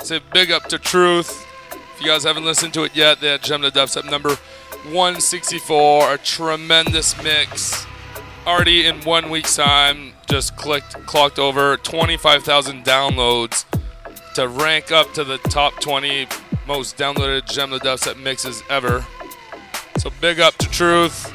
say 0.00 0.18
big 0.32 0.50
up 0.50 0.64
to 0.64 0.80
Truth. 0.80 1.46
If 1.70 2.00
you 2.00 2.08
guys 2.08 2.24
haven't 2.24 2.44
listened 2.44 2.74
to 2.74 2.82
it 2.82 2.96
yet, 2.96 3.20
they 3.20 3.28
had 3.28 3.42
JaimeLeDubstep 3.42 4.10
number 4.10 4.30
164, 4.86 6.14
a 6.14 6.18
tremendous 6.18 7.22
mix. 7.22 7.86
Already 8.48 8.84
in 8.84 9.00
one 9.02 9.30
week's 9.30 9.54
time, 9.54 10.14
just 10.28 10.56
clicked, 10.56 10.94
clocked 11.06 11.38
over 11.38 11.76
25,000 11.76 12.84
downloads 12.84 13.64
to 14.34 14.48
rank 14.48 14.90
up 14.90 15.14
to 15.14 15.22
the 15.22 15.38
top 15.38 15.78
20 15.78 16.26
most 16.66 16.96
downloaded 16.96 17.42
JaimeLeDubstep 17.42 18.20
mixes 18.20 18.64
ever. 18.68 19.06
So 19.98 20.10
big 20.20 20.40
up 20.40 20.54
to 20.54 20.68
Truth. 20.68 21.32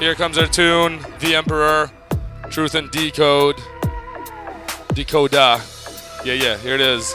Here 0.00 0.16
comes 0.16 0.36
our 0.36 0.48
tune, 0.48 0.98
The 1.20 1.36
Emperor, 1.36 1.92
Truth 2.56 2.74
and 2.74 2.90
Decode. 2.90 3.56
Decoda. 4.94 5.60
Yeah, 6.24 6.32
yeah, 6.32 6.56
here 6.56 6.74
it 6.74 6.80
is. 6.80 7.14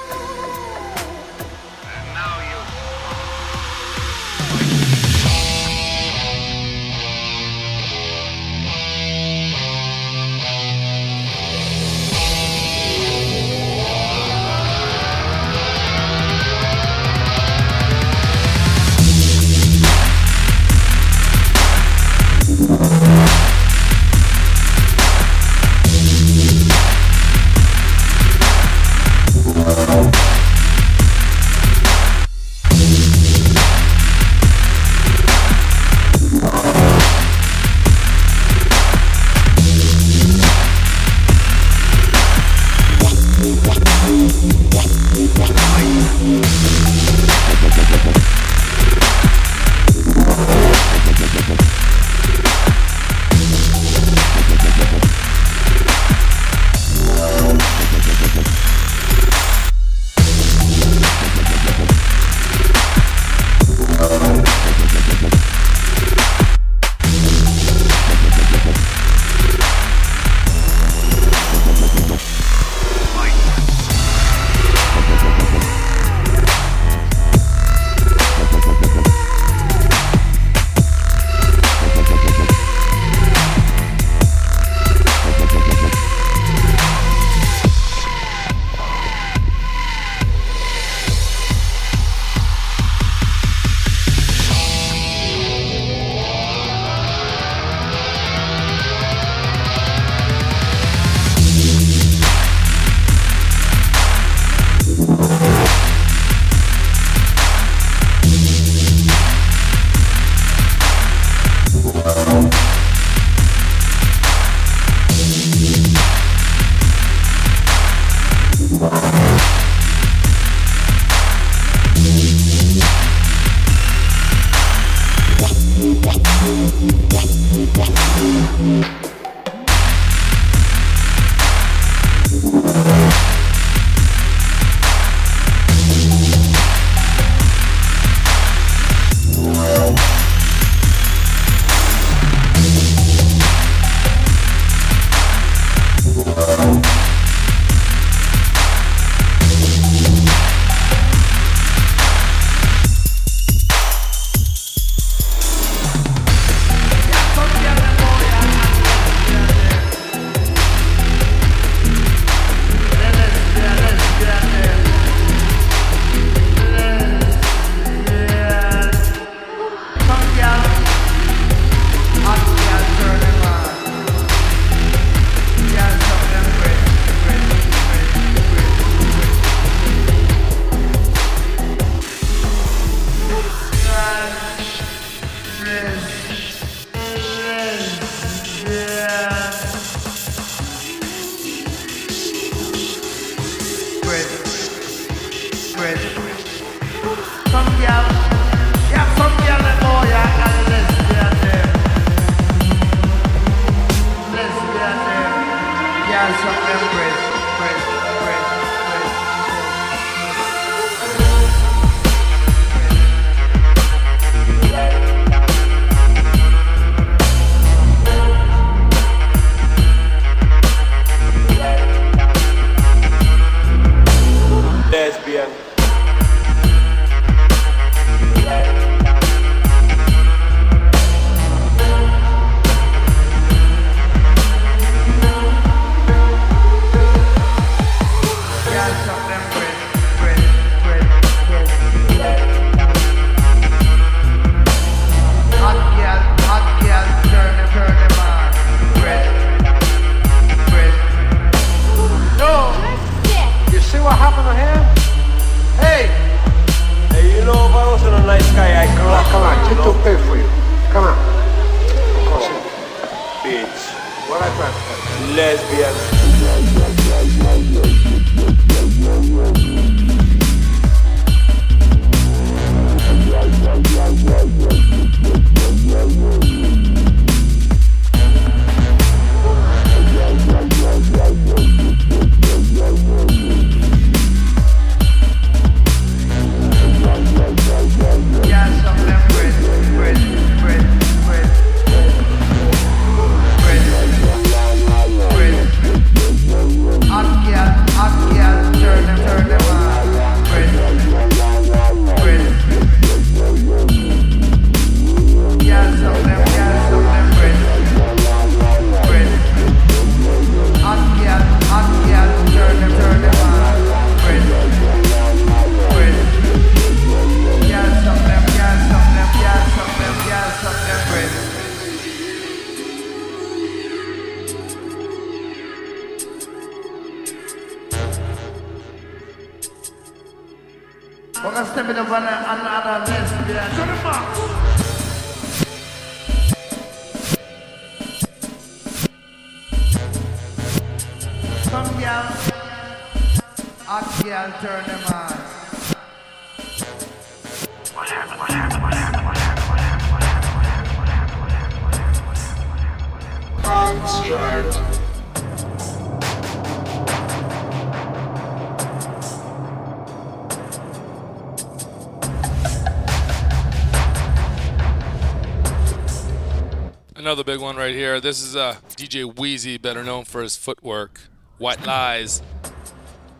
One 367.71 367.77
right 367.77 367.95
here. 367.95 368.19
This 368.19 368.43
is 368.43 368.53
uh, 368.53 368.75
DJ 368.97 369.23
Wheezy, 369.39 369.77
better 369.77 370.03
known 370.03 370.25
for 370.25 370.41
his 370.41 370.57
footwork. 370.57 371.21
White 371.57 371.85
Lies. 371.85 372.41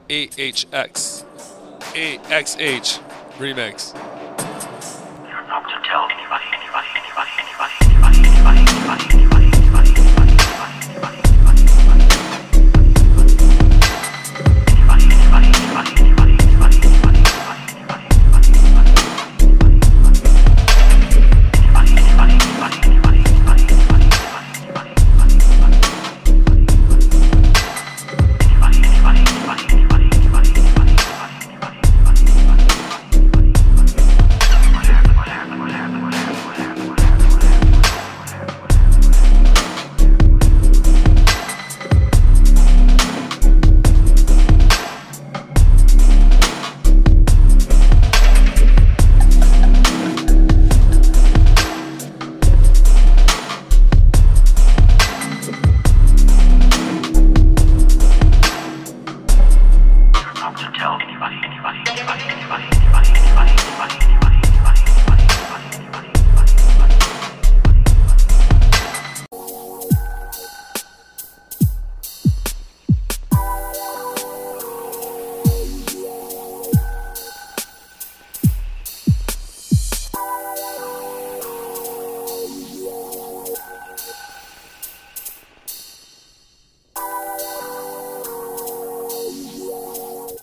AHX. 0.08 1.26
AXH 1.94 3.02
remix. 3.38 4.01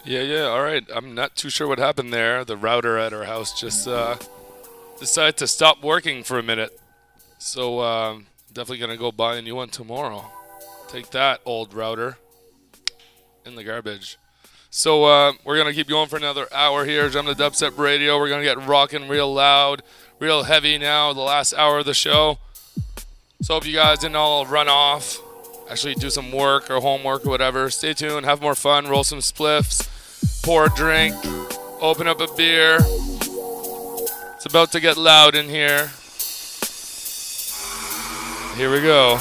Yeah, 0.09 0.22
yeah, 0.22 0.44
all 0.44 0.62
right. 0.62 0.89
I'm 0.94 1.14
not 1.14 1.36
too 1.36 1.51
sure 1.51 1.68
what 1.68 1.78
happened 1.78 2.14
there. 2.14 2.43
The 2.43 2.56
router 2.56 2.97
at 2.97 3.12
our 3.12 3.24
house 3.24 3.60
just 3.60 3.86
uh, 3.86 4.16
decided 4.98 5.36
to 5.36 5.47
stop 5.47 5.82
working 5.82 6.22
for 6.22 6.39
a 6.39 6.43
minute. 6.43 6.80
So, 7.36 7.82
um, 7.82 8.24
definitely 8.51 8.78
to 8.86 8.97
go 8.97 9.12
buy 9.12 9.36
a 9.36 9.43
new 9.43 9.55
one 9.55 9.68
tomorrow. 9.68 10.24
Take 10.89 11.10
that, 11.10 11.43
old 11.44 11.74
router. 11.74 12.16
In 13.44 13.55
the 13.55 13.62
garbage. 13.62 14.16
So, 14.70 15.05
uh, 15.05 15.32
we're 15.44 15.62
to 15.62 15.74
keep 15.74 15.89
going 15.89 16.09
for 16.09 16.16
another 16.16 16.48
hour 16.55 16.86
here. 16.86 17.10
Jump 17.10 17.28
to 17.28 17.35
Dubstep 17.35 17.76
Radio. 17.76 18.18
We're 18.18 18.30
to 18.30 18.43
get 18.43 18.66
rocking 18.66 19.09
real 19.09 19.30
loud, 19.30 19.82
real 20.18 20.44
heavy 20.44 20.78
now, 20.78 21.12
the 21.12 21.20
last 21.20 21.52
hour 21.52 21.80
of 21.80 21.85
the 21.85 21.93
show. 21.93 22.39
So, 23.43 23.59
if 23.59 23.66
you 23.66 23.74
guys 23.74 23.98
didn't 23.98 24.16
all 24.16 24.47
run 24.47 24.68
off, 24.68 25.20
actually 25.70 25.97
do 25.97 26.09
some 26.09 26.32
work 26.32 26.70
or 26.70 26.80
homework 26.80 27.26
or 27.26 27.28
whatever, 27.28 27.68
stay 27.68 27.93
tuned, 27.93 28.24
have 28.24 28.40
more 28.40 28.55
fun, 28.55 28.86
roll 28.86 29.05
some 29.05 29.18
spliffs, 29.18 29.86
pour 30.48 30.64
a 30.64 30.70
drink, 30.70 31.14
open 31.78 32.08
up 32.08 32.22
a 32.22 32.26
beer. 32.34 32.78
It's 32.80 34.46
about 34.46 34.72
to 34.72 34.80
get 34.80 34.96
loud 34.96 35.34
in 35.34 35.46
here. 35.46 35.90
Here 38.56 38.72
we 38.72 38.80
go. 38.80 39.20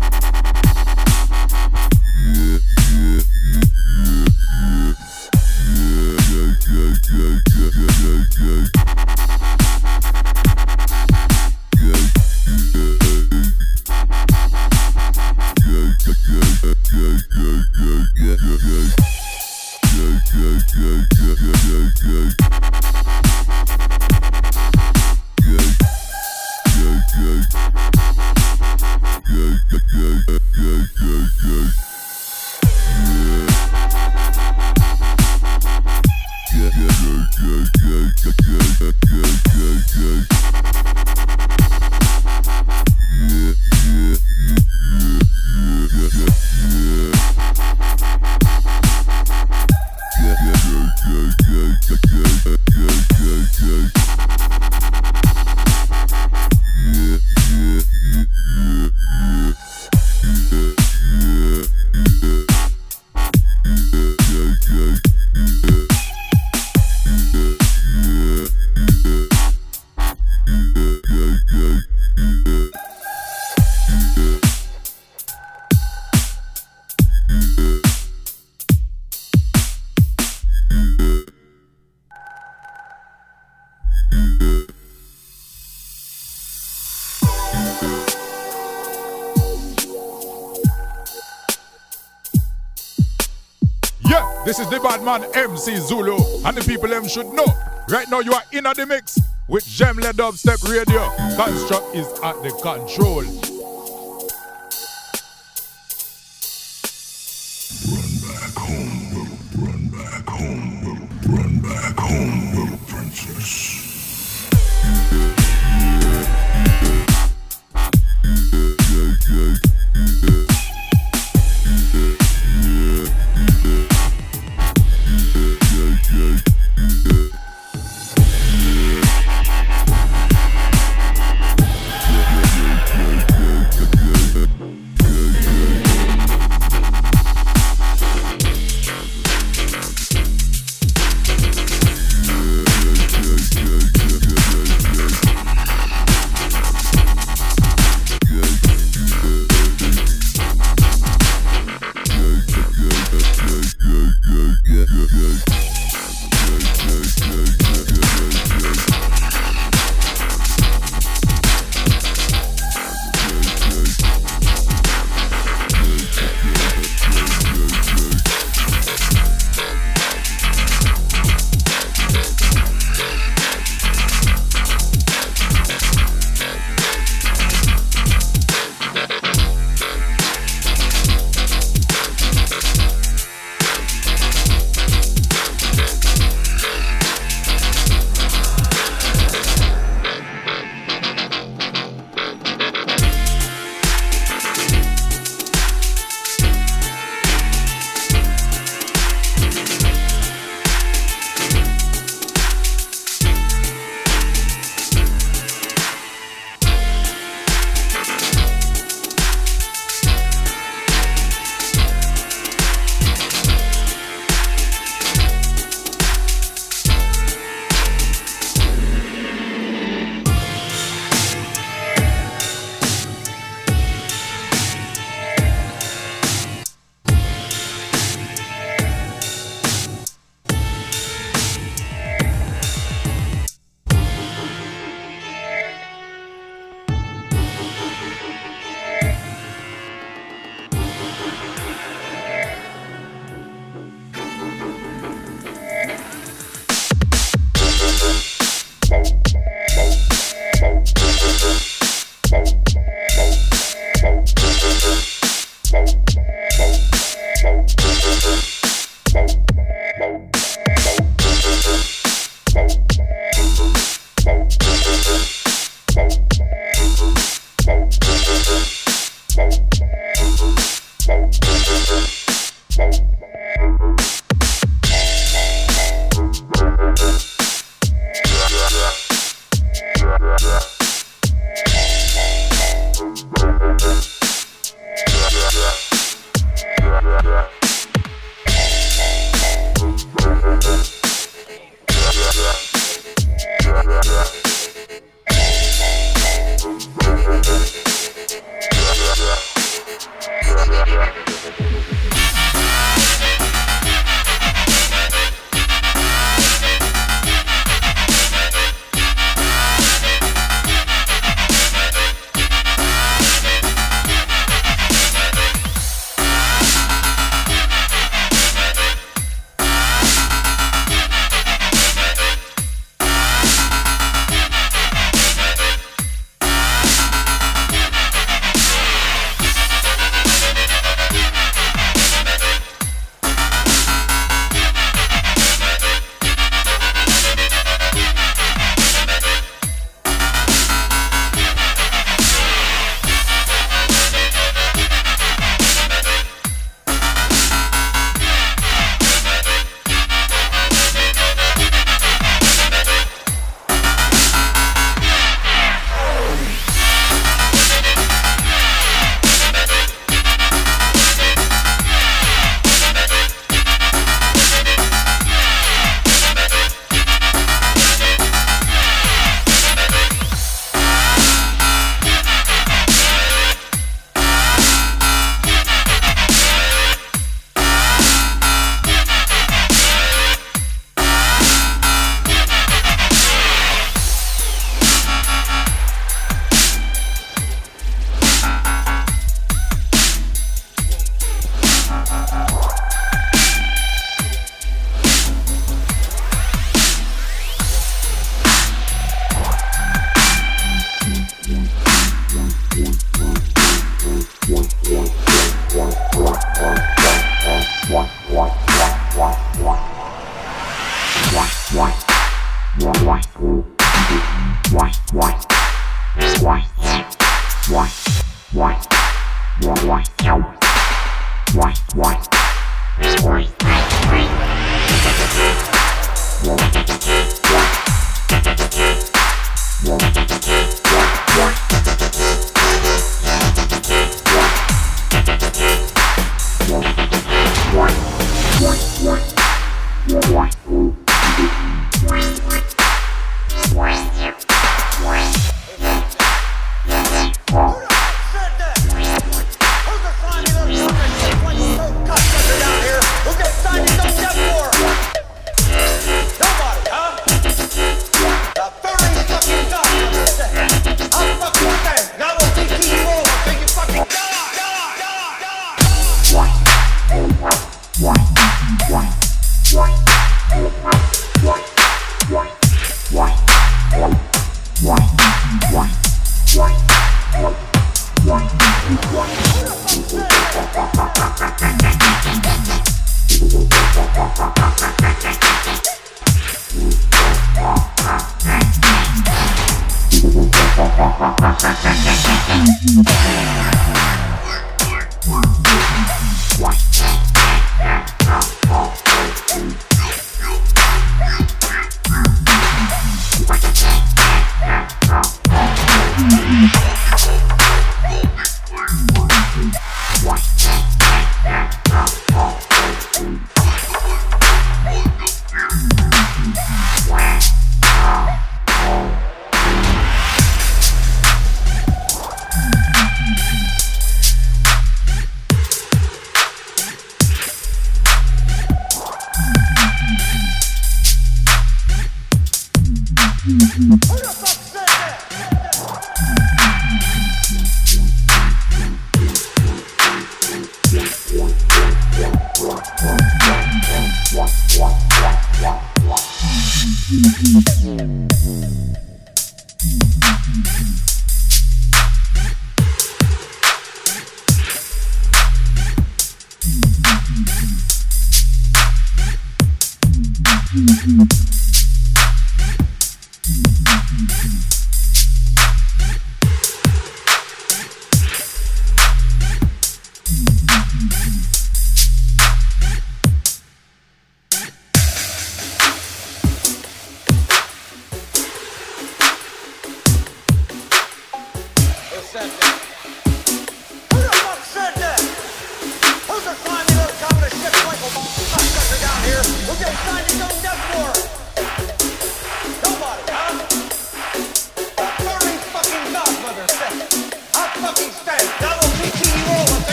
MC 95.61 95.75
Zulu, 95.77 96.17
and 96.43 96.57
the 96.57 96.63
people 96.65 96.89
them 96.89 97.07
should 97.07 97.27
know. 97.33 97.45
Right 97.87 98.09
now 98.09 98.19
you 98.19 98.33
are 98.33 98.41
in 98.51 98.63
the 98.63 98.85
mix 98.87 99.19
with 99.47 99.63
JaimeLeDubstep 99.63 100.67
Radio. 100.67 101.07
Construct 101.35 101.95
is 101.95 102.07
at 102.23 102.41
the 102.41 102.49
control. 102.63 103.60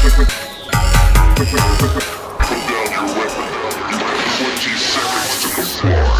Put 0.00 0.16
down 0.16 1.80
your 1.80 2.00
Thank 2.40 2.70
you. 2.70 2.78
have 2.88 3.98
20 4.38 4.76
seconds 4.78 5.42
to 5.42 5.48
comply. 5.54 6.18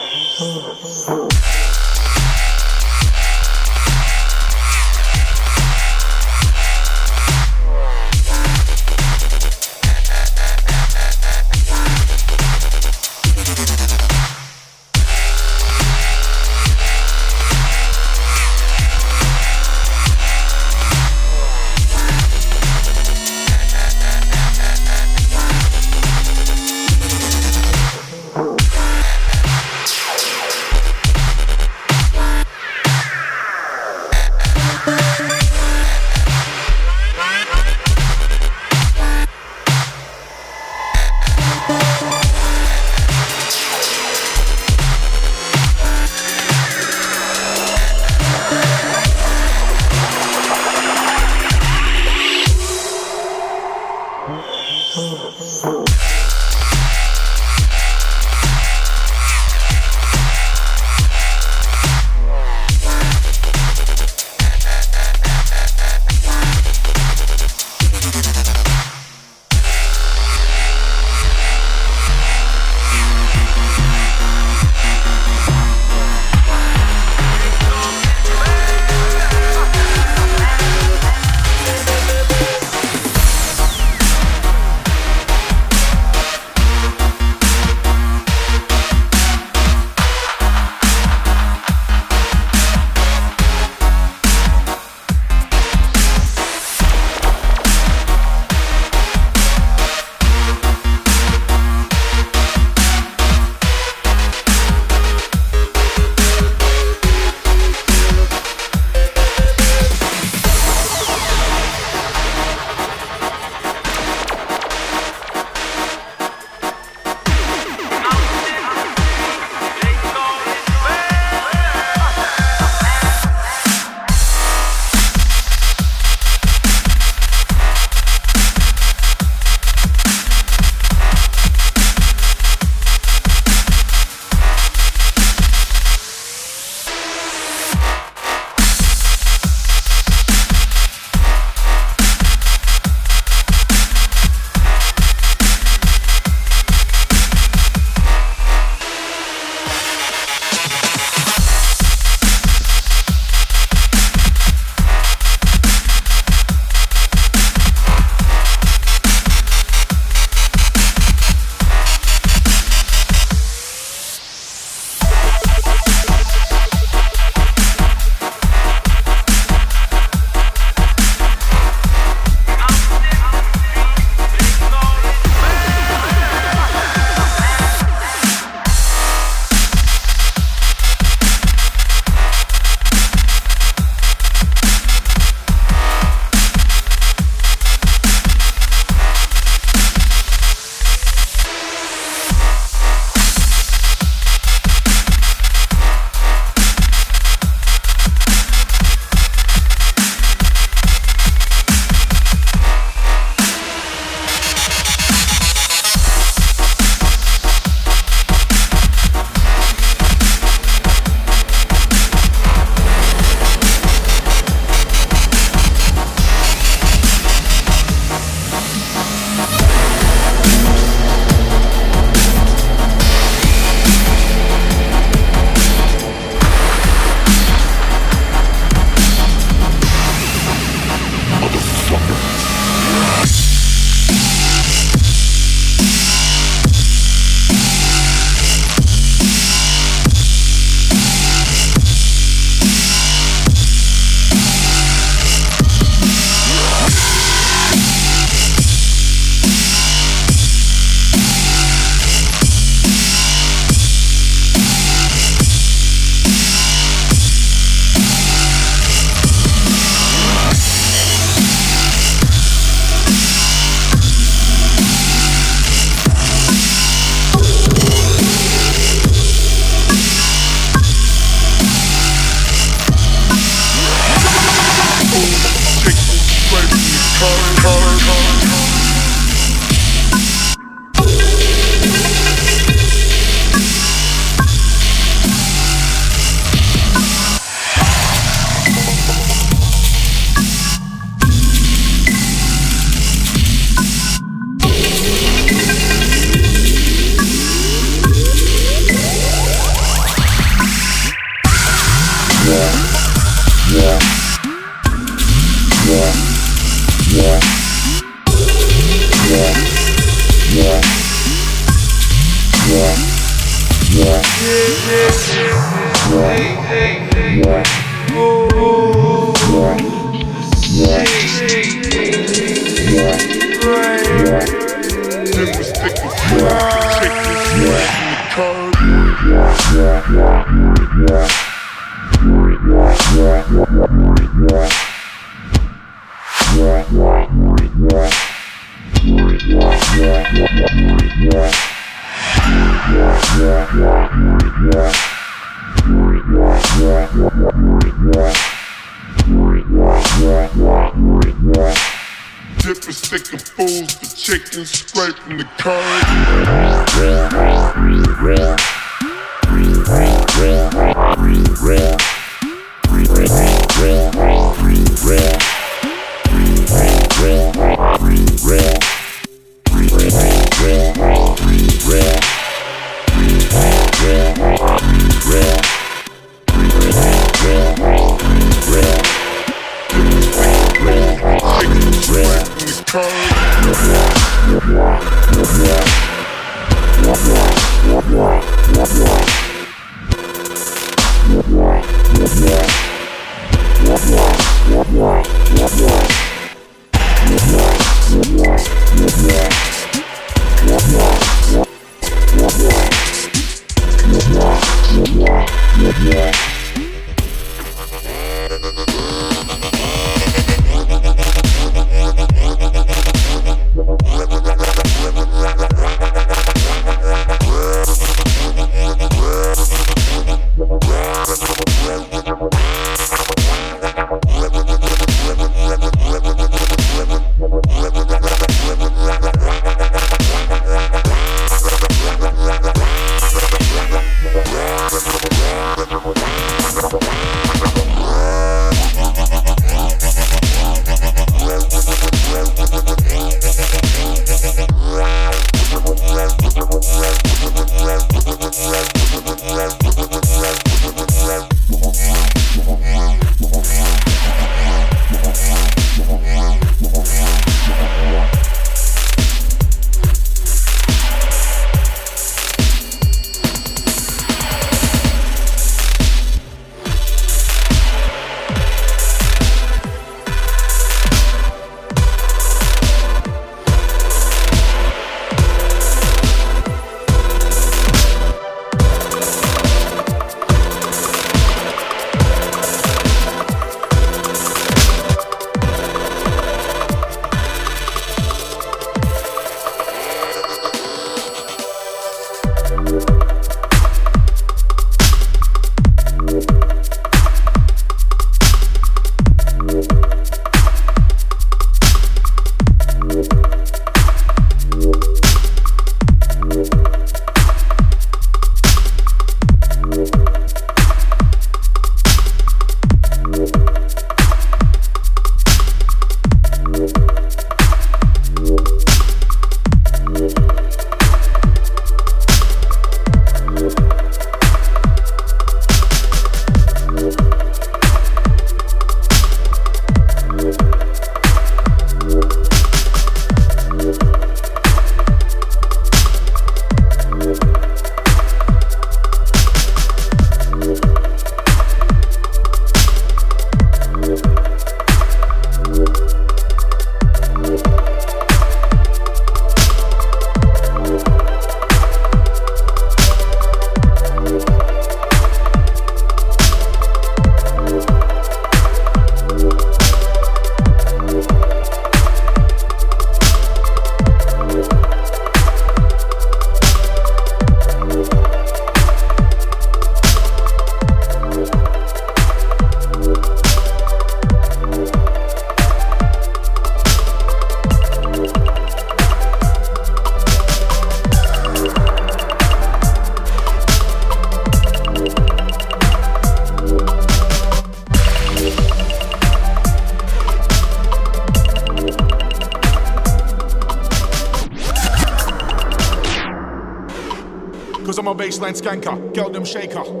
Baseline 598.41 598.55
skanker. 598.55 599.13
Girl, 599.13 599.29
them 599.29 599.45
shaker. 599.45 600.00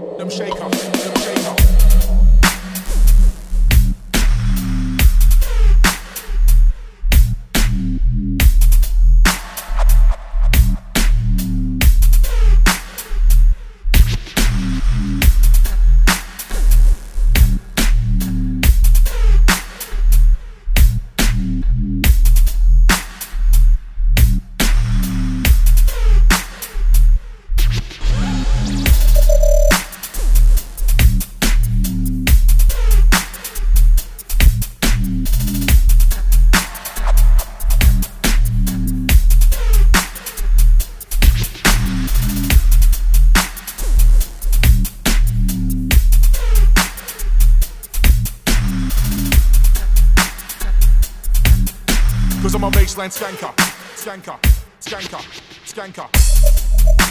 Baseline 53.01 53.11
skanker, 53.11 53.53
skanker, 53.95 54.39
skanker, 54.79 55.21
skanker. 55.65 57.10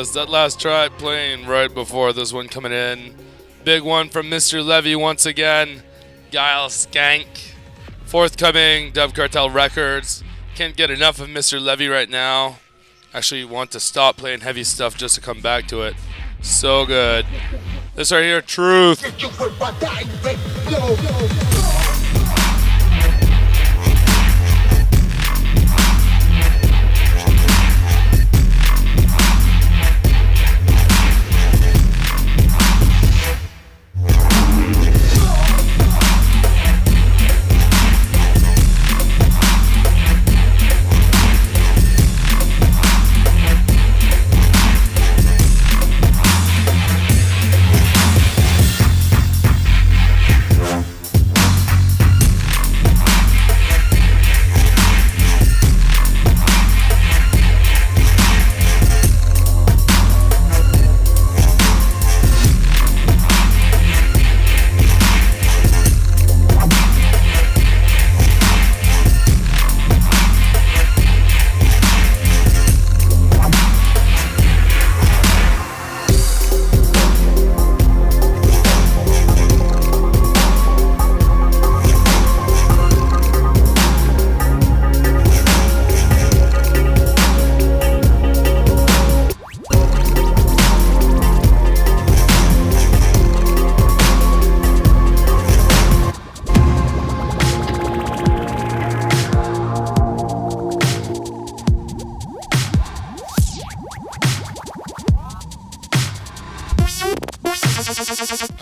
Yes, 0.00 0.12
that 0.12 0.30
last 0.30 0.58
track 0.58 0.92
playing 0.96 1.46
right 1.46 1.72
before 1.72 2.14
this 2.14 2.32
one 2.32 2.48
coming 2.48 2.72
in. 2.72 3.14
Big 3.64 3.82
one 3.82 4.08
from 4.08 4.30
Mr. 4.30 4.64
Levy 4.64 4.96
once 4.96 5.26
again. 5.26 5.82
Guile 6.32 6.70
Skank. 6.70 7.26
Forthcoming 8.06 8.92
Dub 8.92 9.12
Cartel 9.12 9.50
Records. 9.50 10.24
Can't 10.54 10.74
get 10.74 10.90
enough 10.90 11.20
of 11.20 11.28
Mr. 11.28 11.60
Levy 11.60 11.86
right 11.88 12.08
now. 12.08 12.60
Actually, 13.12 13.44
want 13.44 13.72
to 13.72 13.80
stop 13.80 14.16
playing 14.16 14.40
heavy 14.40 14.64
stuff 14.64 14.96
just 14.96 15.16
to 15.16 15.20
come 15.20 15.42
back 15.42 15.68
to 15.68 15.82
it. 15.82 15.94
So 16.40 16.86
good. 16.86 17.26
This 17.94 18.10
right 18.10 18.22
here, 18.22 18.40
Truth. 18.40 19.02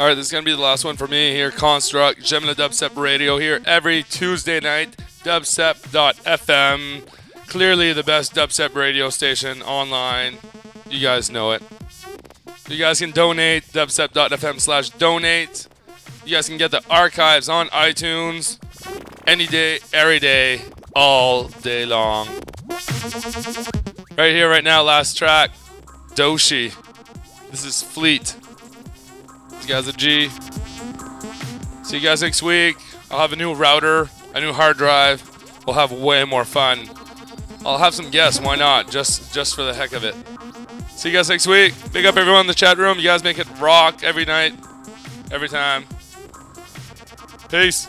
Right, 0.08 0.14
this 0.14 0.28
is 0.28 0.32
going 0.32 0.42
to 0.42 0.50
be 0.50 0.56
the 0.56 0.62
last 0.62 0.86
one 0.86 0.96
for 0.96 1.06
me 1.06 1.32
here. 1.32 1.50
Construct, 1.50 2.20
JaimeLeDubstep 2.20 2.96
Radio 2.96 3.36
here 3.36 3.60
every 3.66 4.02
Tuesday 4.02 4.58
night. 4.58 4.96
Dubstep.fm. 5.22 7.06
Clearly 7.46 7.92
the 7.92 8.02
best 8.02 8.34
dubstep 8.34 8.74
radio 8.74 9.10
station 9.10 9.60
online. 9.60 10.38
You 10.88 11.02
guys 11.02 11.30
know 11.30 11.50
it. 11.50 11.62
You 12.70 12.78
guys 12.78 13.00
can 13.00 13.10
donate. 13.10 13.64
Dubstep.fm 13.64 14.58
slash 14.62 14.88
donate. 14.88 15.68
You 16.24 16.36
guys 16.36 16.48
can 16.48 16.56
get 16.56 16.70
the 16.70 16.82
archives 16.88 17.50
on 17.50 17.66
iTunes 17.68 18.58
any 19.26 19.46
day, 19.46 19.80
every 19.92 20.20
day, 20.20 20.62
all 20.96 21.48
day 21.48 21.84
long. 21.84 22.28
Right 24.16 24.32
here, 24.32 24.48
right 24.48 24.64
now, 24.64 24.80
last 24.84 25.18
track 25.18 25.50
Doshi. 26.14 26.72
This 27.50 27.66
is 27.66 27.82
Fleet. 27.82 28.34
You 29.62 29.68
guys 29.68 29.88
a 29.88 29.92
G. 29.92 30.30
See 31.82 31.96
you 31.96 32.02
guys 32.02 32.22
next 32.22 32.42
week. 32.42 32.76
I'll 33.10 33.18
have 33.18 33.32
a 33.32 33.36
new 33.36 33.54
router, 33.54 34.08
a 34.34 34.40
new 34.40 34.52
hard 34.52 34.76
drive. 34.76 35.22
We'll 35.66 35.76
have 35.76 35.92
way 35.92 36.24
more 36.24 36.44
fun. 36.44 36.88
I'll 37.64 37.78
have 37.78 37.94
some 37.94 38.10
guests. 38.10 38.40
Why 38.40 38.56
not? 38.56 38.90
Just 38.90 39.32
just 39.34 39.54
for 39.54 39.62
the 39.62 39.74
heck 39.74 39.92
of 39.92 40.04
it. 40.04 40.14
See 40.90 41.10
you 41.10 41.14
guys 41.14 41.28
next 41.28 41.46
week. 41.46 41.74
Big 41.92 42.06
up 42.06 42.16
everyone 42.16 42.42
in 42.42 42.46
the 42.46 42.54
chat 42.54 42.78
room. 42.78 42.98
You 42.98 43.04
guys 43.04 43.22
make 43.22 43.38
it 43.38 43.46
rock 43.60 44.02
every 44.02 44.24
night, 44.24 44.54
every 45.30 45.48
time. 45.48 45.84
Peace. 47.50 47.88